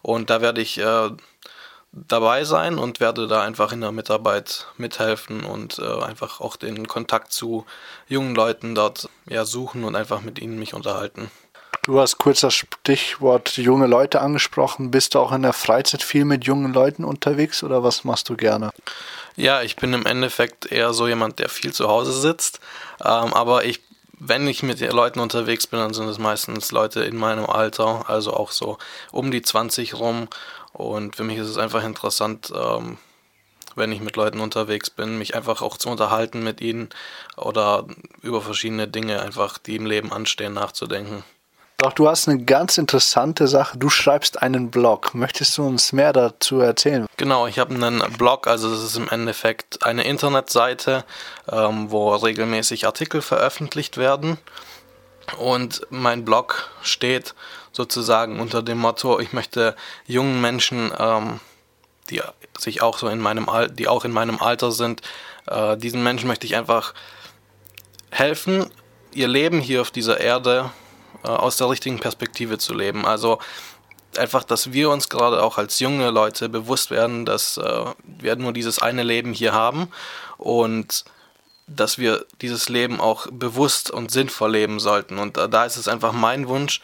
Und 0.01 0.29
da 0.29 0.41
werde 0.41 0.61
ich 0.61 0.77
äh, 0.79 1.09
dabei 1.93 2.43
sein 2.43 2.77
und 2.77 2.99
werde 2.99 3.27
da 3.27 3.41
einfach 3.41 3.71
in 3.71 3.81
der 3.81 3.91
Mitarbeit 3.91 4.67
mithelfen 4.77 5.43
und 5.43 5.79
äh, 5.79 6.03
einfach 6.03 6.41
auch 6.41 6.55
den 6.55 6.87
Kontakt 6.87 7.31
zu 7.31 7.65
jungen 8.07 8.35
Leuten 8.35 8.75
dort 8.75 9.09
ja, 9.27 9.45
suchen 9.45 9.83
und 9.83 9.95
einfach 9.95 10.21
mit 10.21 10.39
ihnen 10.39 10.59
mich 10.59 10.73
unterhalten. 10.73 11.31
Du 11.85 11.99
hast 11.99 12.17
kurz 12.17 12.39
das 12.39 12.53
Stichwort 12.53 13.57
junge 13.57 13.87
Leute 13.87 14.21
angesprochen. 14.21 14.89
Bist 14.89 15.15
du 15.15 15.19
auch 15.19 15.33
in 15.33 15.41
der 15.41 15.51
Freizeit 15.51 16.01
viel 16.01 16.23
mit 16.23 16.45
jungen 16.45 16.73
Leuten 16.73 17.03
unterwegs 17.03 17.61
oder 17.61 17.83
was 17.83 18.05
machst 18.05 18.29
du 18.29 18.37
gerne? 18.37 18.71
Ja, 19.35 19.63
ich 19.63 19.75
bin 19.75 19.93
im 19.93 20.05
Endeffekt 20.05 20.71
eher 20.71 20.93
so 20.93 21.07
jemand, 21.07 21.39
der 21.39 21.49
viel 21.49 21.73
zu 21.73 21.87
Hause 21.87 22.13
sitzt. 22.13 22.59
Ähm, 23.03 23.33
aber 23.33 23.65
ich, 23.65 23.81
wenn 24.19 24.47
ich 24.47 24.63
mit 24.63 24.79
Leuten 24.79 25.19
unterwegs 25.19 25.65
bin, 25.67 25.79
dann 25.79 25.93
sind 25.93 26.07
es 26.07 26.19
meistens 26.19 26.71
Leute 26.71 27.03
in 27.03 27.17
meinem 27.17 27.45
Alter, 27.45 28.09
also 28.09 28.33
auch 28.33 28.51
so 28.51 28.77
um 29.11 29.31
die 29.31 29.41
20 29.41 29.95
rum. 29.95 30.27
Und 30.71 31.15
für 31.15 31.23
mich 31.23 31.37
ist 31.37 31.49
es 31.49 31.57
einfach 31.57 31.83
interessant, 31.83 32.51
ähm, 32.55 32.97
wenn 33.75 33.91
ich 33.91 34.01
mit 34.01 34.15
Leuten 34.15 34.39
unterwegs 34.39 34.89
bin, 34.91 35.17
mich 35.17 35.35
einfach 35.35 35.61
auch 35.63 35.77
zu 35.77 35.89
unterhalten 35.89 36.43
mit 36.43 36.61
ihnen 36.61 36.89
oder 37.35 37.87
über 38.21 38.41
verschiedene 38.41 38.87
Dinge 38.87 39.21
einfach, 39.21 39.57
die 39.57 39.75
im 39.75 39.87
Leben 39.87 40.11
anstehen, 40.11 40.53
nachzudenken. 40.53 41.23
Doch 41.83 41.91
du 41.91 42.07
hast 42.07 42.29
eine 42.29 42.41
ganz 42.41 42.77
interessante 42.77 43.45
Sache. 43.45 43.77
Du 43.77 43.89
schreibst 43.89 44.41
einen 44.41 44.71
Blog. 44.71 45.13
Möchtest 45.13 45.57
du 45.57 45.67
uns 45.67 45.91
mehr 45.91 46.13
dazu 46.13 46.61
erzählen? 46.61 47.07
Genau, 47.17 47.45
ich 47.45 47.59
habe 47.59 47.75
einen 47.75 48.01
Blog, 48.17 48.47
also 48.47 48.71
das 48.71 48.81
ist 48.81 48.95
im 48.95 49.09
Endeffekt 49.09 49.85
eine 49.85 50.05
Internetseite, 50.05 51.03
ähm, 51.51 51.91
wo 51.91 52.15
regelmäßig 52.15 52.85
Artikel 52.85 53.21
veröffentlicht 53.21 53.97
werden. 53.97 54.37
Und 55.37 55.81
mein 55.89 56.23
Blog 56.23 56.69
steht 56.83 57.35
sozusagen 57.73 58.39
unter 58.39 58.63
dem 58.63 58.77
Motto, 58.77 59.19
ich 59.19 59.33
möchte 59.33 59.75
jungen 60.07 60.39
Menschen, 60.39 60.93
ähm, 60.97 61.41
die 62.09 62.21
sich 62.57 62.81
auch 62.81 62.97
so 62.97 63.09
in 63.09 63.19
meinem 63.19 63.49
Al 63.49 63.69
die 63.69 63.89
auch 63.89 64.05
in 64.05 64.13
meinem 64.13 64.41
Alter 64.41 64.71
sind, 64.71 65.01
äh, 65.47 65.75
diesen 65.75 66.01
Menschen 66.01 66.29
möchte 66.29 66.45
ich 66.45 66.55
einfach 66.55 66.93
helfen, 68.09 68.71
ihr 69.13 69.27
Leben 69.27 69.59
hier 69.59 69.81
auf 69.81 69.91
dieser 69.91 70.21
Erde 70.21 70.71
aus 71.29 71.57
der 71.57 71.69
richtigen 71.69 71.99
Perspektive 71.99 72.57
zu 72.57 72.73
leben. 72.73 73.05
Also 73.05 73.39
einfach, 74.17 74.43
dass 74.43 74.73
wir 74.73 74.89
uns 74.89 75.09
gerade 75.09 75.41
auch 75.41 75.57
als 75.57 75.79
junge 75.79 76.09
Leute 76.09 76.49
bewusst 76.49 76.91
werden, 76.91 77.25
dass 77.25 77.57
äh, 77.57 77.85
wir 78.05 78.35
nur 78.35 78.53
dieses 78.53 78.79
eine 78.79 79.03
Leben 79.03 79.33
hier 79.33 79.53
haben 79.53 79.89
und 80.37 81.05
dass 81.67 81.97
wir 81.97 82.25
dieses 82.41 82.69
Leben 82.69 82.99
auch 82.99 83.27
bewusst 83.31 83.89
und 83.89 84.11
sinnvoll 84.11 84.51
leben 84.51 84.79
sollten. 84.79 85.17
Und 85.17 85.37
äh, 85.37 85.49
da 85.49 85.65
ist 85.65 85.77
es 85.77 85.87
einfach 85.87 86.11
mein 86.11 86.47
Wunsch, 86.47 86.81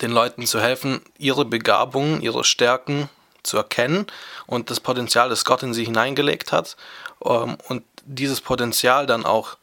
den 0.00 0.10
Leuten 0.10 0.46
zu 0.46 0.60
helfen, 0.60 1.00
ihre 1.18 1.44
Begabungen, 1.44 2.20
ihre 2.22 2.44
Stärken 2.44 3.08
zu 3.42 3.56
erkennen 3.56 4.06
und 4.46 4.70
das 4.70 4.80
Potenzial, 4.80 5.28
das 5.28 5.44
Gott 5.44 5.62
in 5.62 5.74
sie 5.74 5.84
hineingelegt 5.84 6.52
hat 6.52 6.76
ähm, 7.24 7.56
und 7.68 7.84
dieses 8.04 8.40
Potenzial 8.40 9.06
dann 9.06 9.24
auch 9.24 9.56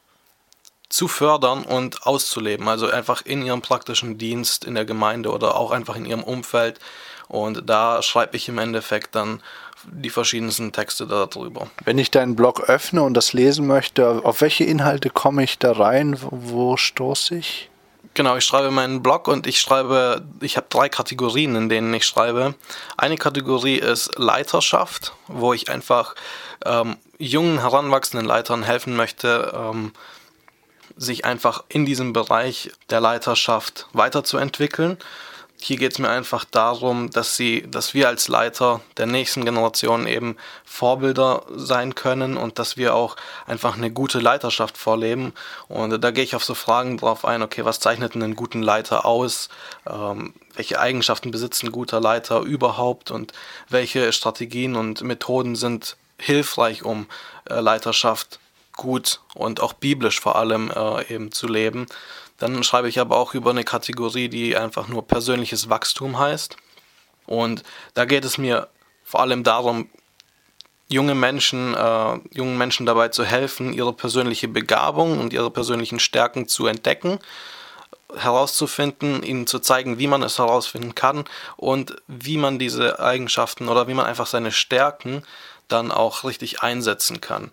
zu 0.89 1.07
fördern 1.07 1.63
und 1.63 2.05
auszuleben. 2.05 2.67
Also 2.67 2.89
einfach 2.89 3.21
in 3.23 3.43
ihrem 3.43 3.61
praktischen 3.61 4.17
Dienst 4.17 4.65
in 4.65 4.75
der 4.75 4.85
Gemeinde 4.85 5.31
oder 5.31 5.55
auch 5.55 5.71
einfach 5.71 5.95
in 5.95 6.05
ihrem 6.05 6.23
Umfeld. 6.23 6.79
Und 7.27 7.69
da 7.69 8.01
schreibe 8.01 8.35
ich 8.35 8.49
im 8.49 8.57
Endeffekt 8.57 9.15
dann 9.15 9.41
die 9.85 10.09
verschiedensten 10.09 10.71
Texte 10.71 11.07
darüber. 11.07 11.67
Wenn 11.85 11.99
ich 11.99 12.11
deinen 12.11 12.35
Blog 12.35 12.61
öffne 12.61 13.03
und 13.03 13.13
das 13.13 13.33
lesen 13.33 13.67
möchte, 13.67 14.25
auf 14.25 14.41
welche 14.41 14.63
Inhalte 14.63 15.09
komme 15.09 15.43
ich 15.43 15.57
da 15.59 15.71
rein? 15.71 16.17
Wo 16.19 16.75
stoße 16.75 17.35
ich? 17.35 17.69
Genau, 18.15 18.35
ich 18.35 18.43
schreibe 18.43 18.71
meinen 18.71 19.01
Blog 19.03 19.27
und 19.27 19.47
ich 19.47 19.61
schreibe, 19.61 20.23
ich 20.41 20.57
habe 20.57 20.67
drei 20.69 20.89
Kategorien, 20.89 21.55
in 21.55 21.69
denen 21.69 21.93
ich 21.93 22.05
schreibe. 22.05 22.55
Eine 22.97 23.17
Kategorie 23.17 23.77
ist 23.77 24.17
Leiterschaft, 24.17 25.13
wo 25.27 25.53
ich 25.53 25.69
einfach 25.69 26.15
ähm, 26.65 26.97
jungen, 27.17 27.59
heranwachsenden 27.59 28.27
Leitern 28.27 28.63
helfen 28.63 28.95
möchte, 28.95 29.53
ähm, 29.55 29.93
sich 30.99 31.25
einfach 31.25 31.63
in 31.69 31.85
diesem 31.85 32.13
Bereich 32.13 32.71
der 32.89 32.99
Leiterschaft 32.99 33.87
weiterzuentwickeln. 33.93 34.97
Hier 35.61 35.77
geht 35.77 35.93
es 35.93 35.99
mir 35.99 36.09
einfach 36.09 36.45
darum, 36.45 37.09
dass 37.09 37.35
sie, 37.35 37.65
dass 37.69 37.93
wir 37.93 38.07
als 38.07 38.29
Leiter 38.29 38.79
der 38.97 39.07
nächsten 39.07 39.43
Generation 39.43 40.07
eben 40.07 40.37
Vorbilder 40.63 41.43
sein 41.53 41.95
können 41.95 42.37
und 42.37 42.59
dass 42.59 42.77
wir 42.77 42.95
auch 42.95 43.17
einfach 43.45 43.75
eine 43.75 43.91
gute 43.91 44.19
Leiterschaft 44.19 44.77
vorleben. 44.77 45.33
Und 45.67 46.01
da 46.01 46.11
gehe 46.11 46.23
ich 46.23 46.35
auf 46.35 46.45
so 46.45 46.53
Fragen 46.53 46.97
drauf 46.97 47.25
ein, 47.25 47.41
okay, 47.41 47.65
was 47.65 47.81
zeichnet 47.81 48.15
einen 48.15 48.35
guten 48.35 48.61
Leiter 48.61 49.05
aus? 49.05 49.49
Ähm, 49.89 50.33
welche 50.55 50.79
Eigenschaften 50.79 51.31
besitzt 51.31 51.63
ein 51.63 51.73
guter 51.73 51.99
Leiter 51.99 52.39
überhaupt 52.39 53.11
und 53.11 53.33
welche 53.67 54.13
Strategien 54.13 54.77
und 54.77 55.01
Methoden 55.01 55.55
sind 55.55 55.97
hilfreich, 56.17 56.83
um 56.83 57.07
äh, 57.49 57.59
Leiterschaft 57.59 58.39
gut 58.79 59.19
und 59.35 59.59
auch 59.61 59.73
biblisch 59.73 60.19
vor 60.19 60.37
allem 60.37 60.71
äh, 60.71 61.13
eben 61.13 61.31
zu 61.31 61.47
leben. 61.47 61.85
Dann 62.37 62.63
schreibe 62.63 62.87
ich 62.87 62.99
aber 62.99 63.17
auch 63.17 63.33
über 63.33 63.49
eine 63.49 63.65
Kategorie, 63.65 64.29
die 64.29 64.55
einfach 64.55 64.87
nur 64.87 65.05
persönliches 65.05 65.69
Wachstum 65.69 66.17
heißt. 66.17 66.55
Und 67.25 67.63
da 67.93 68.05
geht 68.05 68.23
es 68.23 68.37
mir 68.37 68.69
vor 69.03 69.19
allem 69.19 69.43
darum, 69.43 69.89
junge 70.87 71.13
Menschen, 71.13 71.75
äh, 71.75 72.19
jungen 72.31 72.57
Menschen 72.57 72.85
dabei 72.85 73.09
zu 73.09 73.25
helfen, 73.25 73.73
ihre 73.73 73.93
persönliche 73.93 74.47
Begabung 74.47 75.19
und 75.19 75.33
ihre 75.33 75.51
persönlichen 75.51 75.99
Stärken 75.99 76.47
zu 76.47 76.65
entdecken, 76.65 77.19
herauszufinden, 78.15 79.21
ihnen 79.21 79.45
zu 79.45 79.59
zeigen, 79.59 79.99
wie 79.99 80.07
man 80.07 80.23
es 80.23 80.39
herausfinden 80.39 80.95
kann 80.95 81.25
und 81.57 81.97
wie 82.07 82.37
man 82.37 82.57
diese 82.57 82.99
Eigenschaften 82.99 83.67
oder 83.67 83.87
wie 83.87 83.93
man 83.93 84.05
einfach 84.05 84.25
seine 84.25 84.51
Stärken 84.51 85.23
dann 85.67 85.91
auch 85.91 86.23
richtig 86.23 86.63
einsetzen 86.63 87.21
kann. 87.21 87.51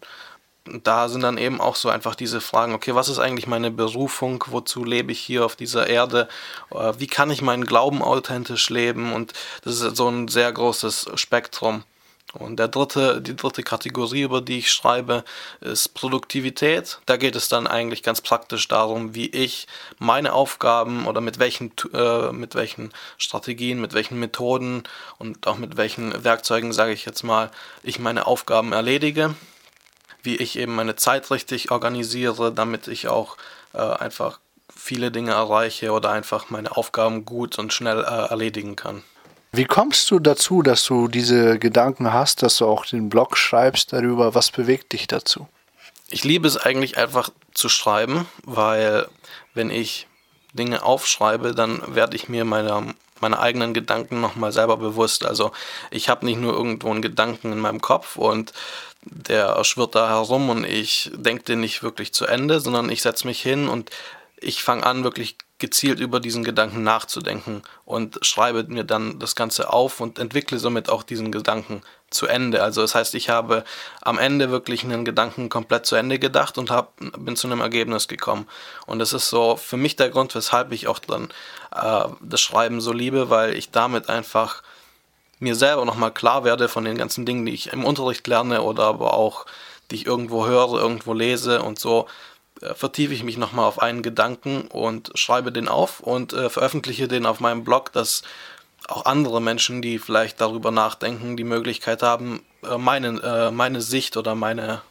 Da 0.83 1.09
sind 1.09 1.23
dann 1.23 1.39
eben 1.39 1.61
auch 1.61 1.77
so 1.77 1.89
einfach 1.89 2.15
diese 2.15 2.41
Fragen, 2.41 2.75
okay, 2.75 2.95
was 2.95 3.09
ist 3.09 3.19
eigentlich 3.19 3.47
meine 3.47 3.71
Berufung, 3.71 4.45
wozu 4.49 4.85
lebe 4.85 5.13
ich 5.13 5.21
hier 5.21 5.45
auf 5.45 5.57
dieser 5.57 5.87
Erde, 5.87 6.29
äh, 6.71 6.93
wie 6.99 7.07
kann 7.07 7.31
ich 7.31 7.43
meinen 7.43 7.67
Glauben 7.67 8.03
authentisch 8.03 8.71
leben 8.71 9.13
und 9.13 9.33
das 9.63 9.81
ist 9.81 9.97
so 9.97 10.09
ein 10.09 10.29
sehr 10.29 10.53
großes 10.53 11.11
Spektrum. 11.15 11.85
Und 12.33 12.59
der 12.59 12.69
dritte, 12.69 13.23
die 13.23 13.37
dritte 13.37 13.63
Kategorie, 13.63 14.23
über 14.23 14.41
die 14.41 14.59
ich 14.59 14.71
schreibe, 14.71 15.25
ist 15.61 15.95
Produktivität. 15.95 16.99
Da 17.07 17.17
geht 17.17 17.37
es 17.37 17.49
dann 17.49 17.67
eigentlich 17.67 18.03
ganz 18.03 18.21
praktisch 18.21 18.69
darum, 18.69 19.15
wie 19.15 19.27
ich 19.27 19.67
meine 19.99 20.33
Aufgaben 20.33 21.07
oder 21.07 21.21
mit 21.21 21.39
welchen, 21.39 21.73
äh, 21.95 22.33
mit 22.33 22.55
welchen 22.55 22.93
Strategien, 23.17 23.81
mit 23.81 23.95
welchen 23.95 24.19
Methoden 24.19 24.83
und 25.19 25.47
auch 25.47 25.57
mit 25.57 25.77
welchen 25.77 26.25
Werkzeugen, 26.25 26.73
sage 26.73 26.93
ich 26.93 27.07
jetzt 27.07 27.23
mal, 27.23 27.51
ich 27.83 27.99
meine 27.99 28.27
Aufgaben 28.27 28.73
erledige. 28.73 29.35
Wie 30.27 30.37
ich 30.37 30.59
eben 30.59 30.75
meine 30.75 30.97
Zeit 30.97 31.31
richtig 31.31 31.71
organisiere, 31.71 32.53
damit 32.53 32.89
ich 32.89 33.07
auch 33.07 33.37
äh, 33.73 33.79
einfach 33.79 34.41
viele 34.75 35.13
Dinge 35.13 35.33
erreiche 35.33 35.93
oder 35.93 36.11
einfach 36.11 36.51
meine 36.51 36.77
Aufgaben 36.77 37.25
gut 37.25 37.59
und 37.61 37.73
schnell 37.73 38.01
äh, 38.01 38.29
erledigen 38.29 38.75
kann. 38.75 39.05
Wie 39.53 39.65
kommst 39.65 40.11
du 40.11 40.19
dazu, 40.19 40.63
dass 40.63 40.85
du 40.85 41.07
diese 41.07 41.59
Gedanken 41.59 42.13
hast, 42.13 42.43
dass 42.43 42.57
du 42.59 42.67
auch 42.67 42.85
den 42.85 43.09
Blog 43.09 43.39
schreibst 43.39 43.93
darüber? 43.93 44.35
Was 44.35 44.51
bewegt 44.51 44.93
dich 44.93 45.07
dazu? 45.07 45.49
Ich 46.09 46.25
liebe 46.25 46.47
es 46.47 46.57
eigentlich 46.57 46.99
einfach 46.99 47.31
zu 47.55 47.69
schreiben, 47.69 48.27
weil 48.45 49.07
wenn 49.55 49.71
ich 49.71 50.09
Dinge 50.53 50.83
aufschreibe, 50.83 51.55
dann 51.55 51.83
werde 51.95 52.17
ich 52.17 52.29
mir 52.29 52.45
meiner, 52.45 52.95
meine 53.21 53.39
eigenen 53.39 53.75
Gedanken 53.75 54.21
nochmal 54.21 54.53
selber 54.53 54.77
bewusst. 54.77 55.25
Also 55.25 55.53
ich 55.91 56.09
habe 56.09 56.27
nicht 56.27 56.39
nur 56.39 56.53
irgendwo 56.53 56.91
einen 56.91 57.03
Gedanken 57.03 57.53
in 57.53 57.59
meinem 57.59 57.81
Kopf 57.81 58.17
und 58.17 58.53
der 59.11 59.63
schwirrt 59.65 59.95
da 59.95 60.09
herum 60.09 60.51
und 60.51 60.65
ich 60.65 61.11
denke 61.15 61.45
den 61.45 61.61
nicht 61.61 61.83
wirklich 61.83 62.13
zu 62.13 62.27
Ende, 62.27 62.61
sondern 62.61 62.91
ich 62.91 63.03
setze 63.03 63.27
mich 63.27 63.41
hin 63.41 63.69
und 63.69 63.91
ich 64.39 64.63
fange 64.63 64.85
an, 64.85 65.05
wirklich 65.05 65.37
gezielt 65.59 66.01
über 66.01 66.21
diesen 66.21 66.45
Gedanken 66.45 66.83
nachzudenken 66.83 67.63
und 67.87 68.19
schreibe 68.21 68.65
mir 68.65 68.85
dann 68.85 69.19
das 69.19 69.35
Ganze 69.35 69.73
auf 69.73 70.01
und 70.01 70.19
entwickle 70.19 70.59
somit 70.59 70.91
auch 70.91 71.03
diesen 71.03 71.33
Gedanken 71.33 71.81
zu 72.11 72.27
Ende. 72.27 72.63
Also 72.63 72.83
das 72.83 72.95
heißt, 72.95 73.15
ich 73.15 73.31
habe 73.31 73.65
am 74.03 74.19
Ende 74.19 74.51
wirklich 74.51 74.85
einen 74.85 75.07
Gedanken 75.07 75.49
komplett 75.49 75.87
zu 75.87 75.97
Ende 75.97 76.19
gedacht 76.19 76.59
und 76.59 76.71
hab, 76.71 76.93
bin 76.99 77.37
zu 77.37 77.47
einem 77.47 77.63
Ergebnis 77.63 78.07
gekommen. 78.07 78.47
Und 78.87 78.99
das 78.99 79.15
ist 79.15 79.31
so 79.31 79.57
für 79.57 79.79
mich 79.79 79.97
der 79.97 80.11
Grund, 80.11 80.35
weshalb 80.35 80.73
ich 80.73 80.89
auch 80.89 80.99
dann 80.99 81.29
äh, 81.75 82.05
das 82.21 82.41
Schreiben 82.43 82.83
so 82.83 82.93
liebe, 82.93 83.31
weil 83.31 83.55
ich 83.55 83.71
damit 83.71 84.11
einfach 84.11 84.63
mir 85.39 85.55
selber 85.55 85.85
nochmal 85.85 86.13
klar 86.13 86.45
werde 86.45 86.69
von 86.69 86.85
den 86.85 86.97
ganzen 86.97 87.27
Dingen, 87.27 87.47
die 87.47 87.53
ich 87.53 87.73
im 87.73 87.85
Unterricht 87.85 88.27
lerne 88.27 88.63
oder 88.63 88.85
aber 88.85 89.15
auch, 89.15 89.47
die 89.91 89.97
ich 89.97 90.07
irgendwo 90.07 90.47
höre, 90.47 90.75
irgendwo 90.75 91.13
lese 91.13 91.63
und 91.63 91.79
so 91.79 92.07
äh, 92.61 92.75
vertiefe 92.75 93.15
ich 93.15 93.23
mich 93.23 93.37
nochmal 93.37 93.67
auf 93.67 93.81
einen 93.81 94.03
Gedanken 94.03 94.63
und 94.69 95.11
schreibe 95.15 95.53
den 95.53 95.69
auf 95.69 96.01
und 96.01 96.33
äh, 96.33 96.49
veröffentliche 96.49 97.09
den 97.09 97.27
auf 97.27 97.41
meinem 97.41 97.65
Blog, 97.65 97.93
dass 97.93 98.23
auch 98.89 99.05
andere 99.05 99.41
Menschen, 99.41 99.83
die 99.83 99.99
vielleicht 99.99 100.41
darüber 100.41 100.71
nachdenken, 100.71 101.37
die 101.37 101.45
Möglichkeit 101.45 102.03
haben, 102.03 102.43
äh, 102.63 102.79
meine, 102.79 103.21
äh, 103.21 103.51
meine 103.51 103.81
Sicht 103.81 104.17
oder 104.17 104.35
meine 104.35 104.83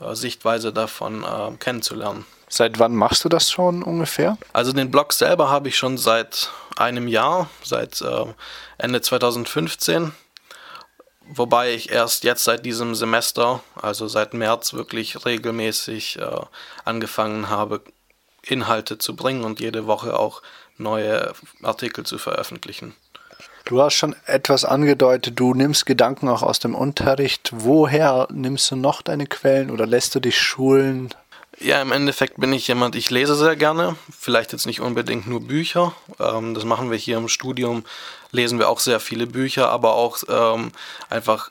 äh, 0.00 0.14
Sichtweise 0.14 0.72
davon 0.72 1.24
kennenzulernen. 1.58 2.24
Seit 2.48 2.78
wann 2.78 2.94
machst 2.94 3.24
du 3.24 3.28
das 3.28 3.50
schon 3.50 3.82
ungefähr? 3.82 4.38
Also 4.52 4.72
den 4.72 4.90
Blog 4.90 5.12
selber 5.12 5.50
habe 5.50 5.68
ich 5.68 5.76
schon 5.76 5.98
seit 5.98 6.50
einem 6.76 7.08
Jahr, 7.08 7.50
seit 7.62 8.02
Ende 8.78 9.00
2015 9.00 10.12
wobei 11.28 11.74
ich 11.74 11.90
erst 11.90 12.24
jetzt 12.24 12.44
seit 12.44 12.64
diesem 12.64 12.94
Semester, 12.94 13.60
also 13.80 14.08
seit 14.08 14.34
März, 14.34 14.74
wirklich 14.74 15.24
regelmäßig 15.24 16.18
äh, 16.18 16.40
angefangen 16.84 17.48
habe, 17.48 17.82
Inhalte 18.42 18.98
zu 18.98 19.14
bringen 19.14 19.44
und 19.44 19.60
jede 19.60 19.86
Woche 19.86 20.18
auch 20.18 20.42
neue 20.76 21.32
Artikel 21.62 22.04
zu 22.04 22.18
veröffentlichen. 22.18 22.94
Du 23.64 23.82
hast 23.82 23.94
schon 23.94 24.16
etwas 24.24 24.64
angedeutet, 24.64 25.38
du 25.38 25.52
nimmst 25.52 25.84
Gedanken 25.84 26.28
auch 26.28 26.42
aus 26.42 26.58
dem 26.58 26.74
Unterricht. 26.74 27.50
Woher 27.52 28.26
nimmst 28.30 28.70
du 28.70 28.76
noch 28.76 29.02
deine 29.02 29.26
Quellen 29.26 29.70
oder 29.70 29.86
lässt 29.86 30.14
du 30.14 30.20
dich 30.20 30.40
schulen? 30.40 31.10
Ja, 31.60 31.82
im 31.82 31.90
Endeffekt 31.90 32.38
bin 32.38 32.52
ich 32.52 32.68
jemand, 32.68 32.94
ich 32.94 33.10
lese 33.10 33.34
sehr 33.34 33.56
gerne. 33.56 33.96
Vielleicht 34.16 34.52
jetzt 34.52 34.66
nicht 34.66 34.80
unbedingt 34.80 35.26
nur 35.26 35.40
Bücher. 35.40 35.92
Ähm, 36.20 36.54
das 36.54 36.64
machen 36.64 36.90
wir 36.90 36.98
hier 36.98 37.16
im 37.16 37.28
Studium. 37.28 37.84
Lesen 38.30 38.60
wir 38.60 38.68
auch 38.68 38.78
sehr 38.78 39.00
viele 39.00 39.26
Bücher, 39.26 39.68
aber 39.68 39.94
auch 39.94 40.18
ähm, 40.28 40.70
einfach 41.10 41.50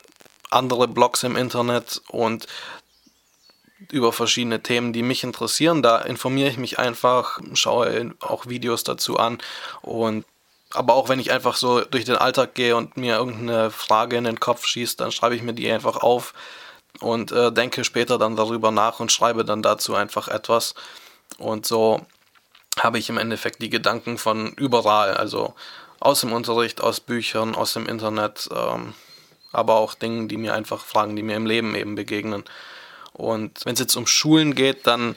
andere 0.50 0.88
Blogs 0.88 1.24
im 1.24 1.36
Internet 1.36 2.00
und 2.08 2.46
über 3.90 4.12
verschiedene 4.12 4.62
Themen, 4.62 4.94
die 4.94 5.02
mich 5.02 5.24
interessieren. 5.24 5.82
Da 5.82 5.98
informiere 5.98 6.48
ich 6.48 6.56
mich 6.56 6.78
einfach, 6.78 7.38
schaue 7.52 8.14
auch 8.20 8.46
Videos 8.46 8.84
dazu 8.84 9.18
an 9.18 9.38
und 9.82 10.24
aber 10.70 10.94
auch 10.94 11.08
wenn 11.08 11.20
ich 11.20 11.32
einfach 11.32 11.56
so 11.56 11.80
durch 11.82 12.04
den 12.04 12.16
Alltag 12.16 12.54
gehe 12.54 12.76
und 12.76 12.98
mir 12.98 13.16
irgendeine 13.16 13.70
Frage 13.70 14.16
in 14.16 14.24
den 14.24 14.38
Kopf 14.38 14.66
schießt, 14.66 15.00
dann 15.00 15.12
schreibe 15.12 15.34
ich 15.34 15.42
mir 15.42 15.54
die 15.54 15.70
einfach 15.70 15.96
auf 15.96 16.34
und 17.00 17.32
äh, 17.32 17.52
denke 17.52 17.84
später 17.84 18.18
dann 18.18 18.36
darüber 18.36 18.70
nach 18.70 19.00
und 19.00 19.12
schreibe 19.12 19.44
dann 19.44 19.62
dazu 19.62 19.94
einfach 19.94 20.28
etwas. 20.28 20.74
Und 21.38 21.66
so 21.66 22.06
habe 22.78 22.98
ich 22.98 23.08
im 23.08 23.18
Endeffekt 23.18 23.62
die 23.62 23.70
Gedanken 23.70 24.18
von 24.18 24.52
überall, 24.54 25.14
also 25.14 25.54
aus 26.00 26.20
dem 26.20 26.32
Unterricht, 26.32 26.80
aus 26.80 27.00
Büchern, 27.00 27.54
aus 27.54 27.72
dem 27.72 27.86
Internet, 27.86 28.48
ähm, 28.54 28.94
aber 29.52 29.76
auch 29.76 29.94
Dingen, 29.94 30.28
die 30.28 30.36
mir 30.36 30.54
einfach 30.54 30.84
Fragen, 30.84 31.16
die 31.16 31.22
mir 31.22 31.36
im 31.36 31.46
Leben 31.46 31.74
eben 31.74 31.94
begegnen. 31.94 32.44
Und 33.12 33.64
wenn 33.64 33.74
es 33.74 33.80
jetzt 33.80 33.96
um 33.96 34.06
Schulen 34.06 34.54
geht, 34.54 34.86
dann 34.86 35.16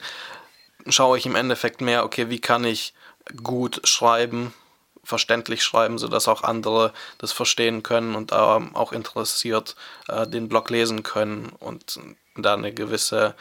schaue 0.88 1.18
ich 1.18 1.26
im 1.26 1.36
Endeffekt 1.36 1.80
mehr, 1.80 2.04
okay, 2.04 2.30
wie 2.30 2.40
kann 2.40 2.64
ich 2.64 2.94
gut 3.42 3.80
schreiben, 3.84 4.52
verständlich 5.04 5.62
schreiben, 5.62 5.98
sodass 5.98 6.28
auch 6.28 6.42
andere 6.42 6.92
das 7.18 7.32
verstehen 7.32 7.82
können 7.82 8.14
und 8.14 8.32
ähm, 8.32 8.74
auch 8.74 8.92
interessiert 8.92 9.76
äh, 10.08 10.26
den 10.26 10.48
Blog 10.48 10.70
lesen 10.70 11.02
können 11.02 11.52
und 11.58 11.98
da 12.36 12.54
eine 12.54 12.72
gewisse 12.72 13.34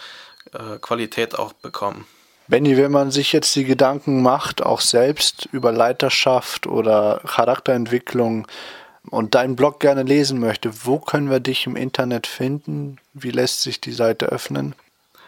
äh, 0.54 0.78
Qualität 0.80 1.38
auch 1.38 1.54
bekommen. 1.54 2.06
Benny, 2.48 2.76
wenn 2.76 2.92
man 2.92 3.12
sich 3.12 3.32
jetzt 3.32 3.56
die 3.56 3.64
Gedanken 3.64 4.22
macht, 4.22 4.62
auch 4.62 4.82
selbst 4.82 5.48
über 5.52 5.72
Leiterschaft 5.72 6.68
oder 6.68 7.22
Charakterentwicklung 7.26 8.48
und 9.10 9.36
deinen 9.36 9.56
Blog 9.56 9.80
gerne 9.80 10.04
lesen 10.04 10.40
möchte, 10.40 10.86
wo 10.86 11.00
können 11.00 11.30
wir 11.30 11.40
dich 11.40 11.66
im 11.66 11.76
Internet 11.76 12.28
finden? 12.28 12.98
Wie 13.14 13.32
lässt 13.32 13.62
sich 13.62 13.80
die 13.80 13.94
Seite 13.94 14.26
öffnen? 14.28 14.76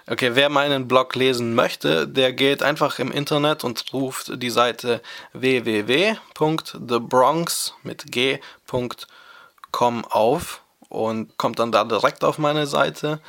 Okay, 0.05 0.31
wer 0.33 0.49
meinen 0.49 0.89
Blog 0.89 1.15
lesen 1.15 1.55
möchte, 1.55 2.09
der 2.09 2.33
geht 2.33 2.61
einfach 2.61 2.99
im 2.99 3.09
Internet 3.09 3.63
und 3.63 3.93
ruft 3.93 4.33
die 4.41 4.49
Seite 4.49 5.01
www.thebronx 5.31 7.73
mit 7.83 8.11
g.com 8.11 10.03
auf 10.03 10.61
und 10.89 11.37
kommt 11.37 11.59
dann 11.59 11.71
da 11.71 11.85
direkt 11.85 12.25
auf 12.25 12.37
meine 12.37 12.67
Seite. 12.67 13.21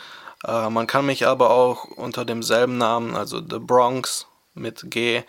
Äh, 0.45 0.69
man 0.69 0.89
kann 0.89 1.07
mich 1.07 1.29
aber 1.29 1.51
auch 1.51 1.85
unter 1.85 2.25
demselben 2.25 2.77
Namen, 2.77 3.15
also 3.15 3.39
The 3.39 3.61
Bronx 3.61 4.27
mit 4.55 4.91
G, 4.91 5.23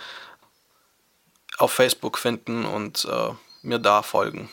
auf 1.60 1.72
Facebook 1.72 2.18
finden 2.18 2.66
und 2.66 3.06
äh, 3.06 3.30
mir 3.62 3.78
da 3.78 4.02
folgen. 4.02 4.50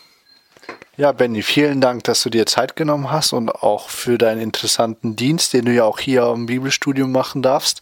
Ja, 0.99 1.13
Benny, 1.13 1.43
vielen 1.43 1.81
Dank, 1.81 2.05
dass 2.05 2.23
du 2.23 2.29
dir 2.29 2.45
Zeit 2.45 2.77
genommen 2.77 3.11
hast 3.11 3.33
und 3.33 3.49
auch 3.49 3.89
für 3.89 4.19
deinen 4.19 4.43
interessanten 4.43 5.17
Dienst, 5.17 5.55
den 5.55 5.65
du 5.65 5.73
ja 5.73 5.85
auch 5.85 5.99
hier 5.99 6.27
im 6.27 6.45
Bibelstudium 6.45 7.11
machen 7.11 7.41
darfst, 7.41 7.81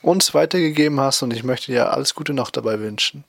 uns 0.00 0.32
weitergegeben 0.32 0.98
hast 0.98 1.20
und 1.20 1.34
ich 1.34 1.44
möchte 1.44 1.70
dir 1.70 1.92
alles 1.92 2.14
Gute 2.14 2.32
noch 2.32 2.50
dabei 2.50 2.80
wünschen. 2.80 3.24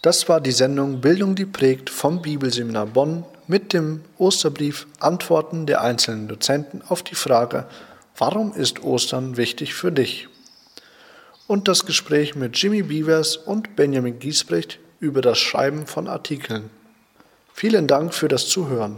Das 0.00 0.26
war 0.30 0.40
die 0.40 0.52
Sendung 0.52 1.02
Bildung, 1.02 1.34
die 1.34 1.44
prägt 1.44 1.90
vom 1.90 2.22
Bibelseminar 2.22 2.86
Bonn 2.86 3.26
mit 3.46 3.74
dem 3.74 4.04
Osterbrief 4.16 4.86
Antworten 5.00 5.66
der 5.66 5.82
einzelnen 5.82 6.26
Dozenten 6.26 6.80
auf 6.88 7.02
die 7.02 7.14
Frage, 7.14 7.66
warum 8.16 8.54
ist 8.54 8.82
Ostern 8.82 9.36
wichtig 9.36 9.74
für 9.74 9.92
dich? 9.92 10.28
Und 11.46 11.68
das 11.68 11.84
Gespräch 11.84 12.36
mit 12.36 12.56
Jimmy 12.56 12.82
Beavers 12.82 13.36
und 13.36 13.76
Benjamin 13.76 14.18
Giesbrecht 14.18 14.78
über 14.98 15.20
das 15.20 15.38
Schreiben 15.38 15.86
von 15.86 16.08
Artikeln. 16.08 16.70
Vielen 17.52 17.86
Dank 17.86 18.14
für 18.14 18.28
das 18.28 18.48
Zuhören. 18.48 18.96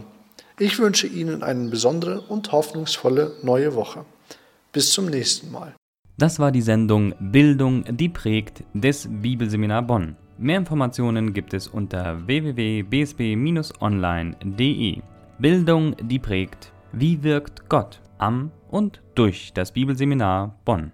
Ich 0.57 0.79
wünsche 0.79 1.07
Ihnen 1.07 1.43
eine 1.43 1.69
besondere 1.69 2.21
und 2.21 2.51
hoffnungsvolle 2.51 3.33
neue 3.43 3.75
Woche. 3.75 4.05
Bis 4.71 4.91
zum 4.91 5.07
nächsten 5.07 5.51
Mal. 5.51 5.75
Das 6.17 6.39
war 6.39 6.51
die 6.51 6.61
Sendung 6.61 7.13
Bildung, 7.19 7.83
die 7.89 8.07
prägt 8.07 8.63
des 8.73 9.09
Bibelseminar 9.09 9.81
Bonn. 9.81 10.15
Mehr 10.37 10.57
Informationen 10.57 11.33
gibt 11.33 11.53
es 11.53 11.67
unter 11.67 12.25
www.bsb-online.de. 12.25 15.01
Bildung, 15.39 15.95
die 16.01 16.19
prägt. 16.19 16.71
Wie 16.93 17.21
wirkt 17.23 17.67
Gott 17.67 17.99
am 18.17 18.51
und 18.69 19.01
durch 19.15 19.51
das 19.53 19.73
Bibelseminar 19.73 20.57
Bonn? 20.63 20.93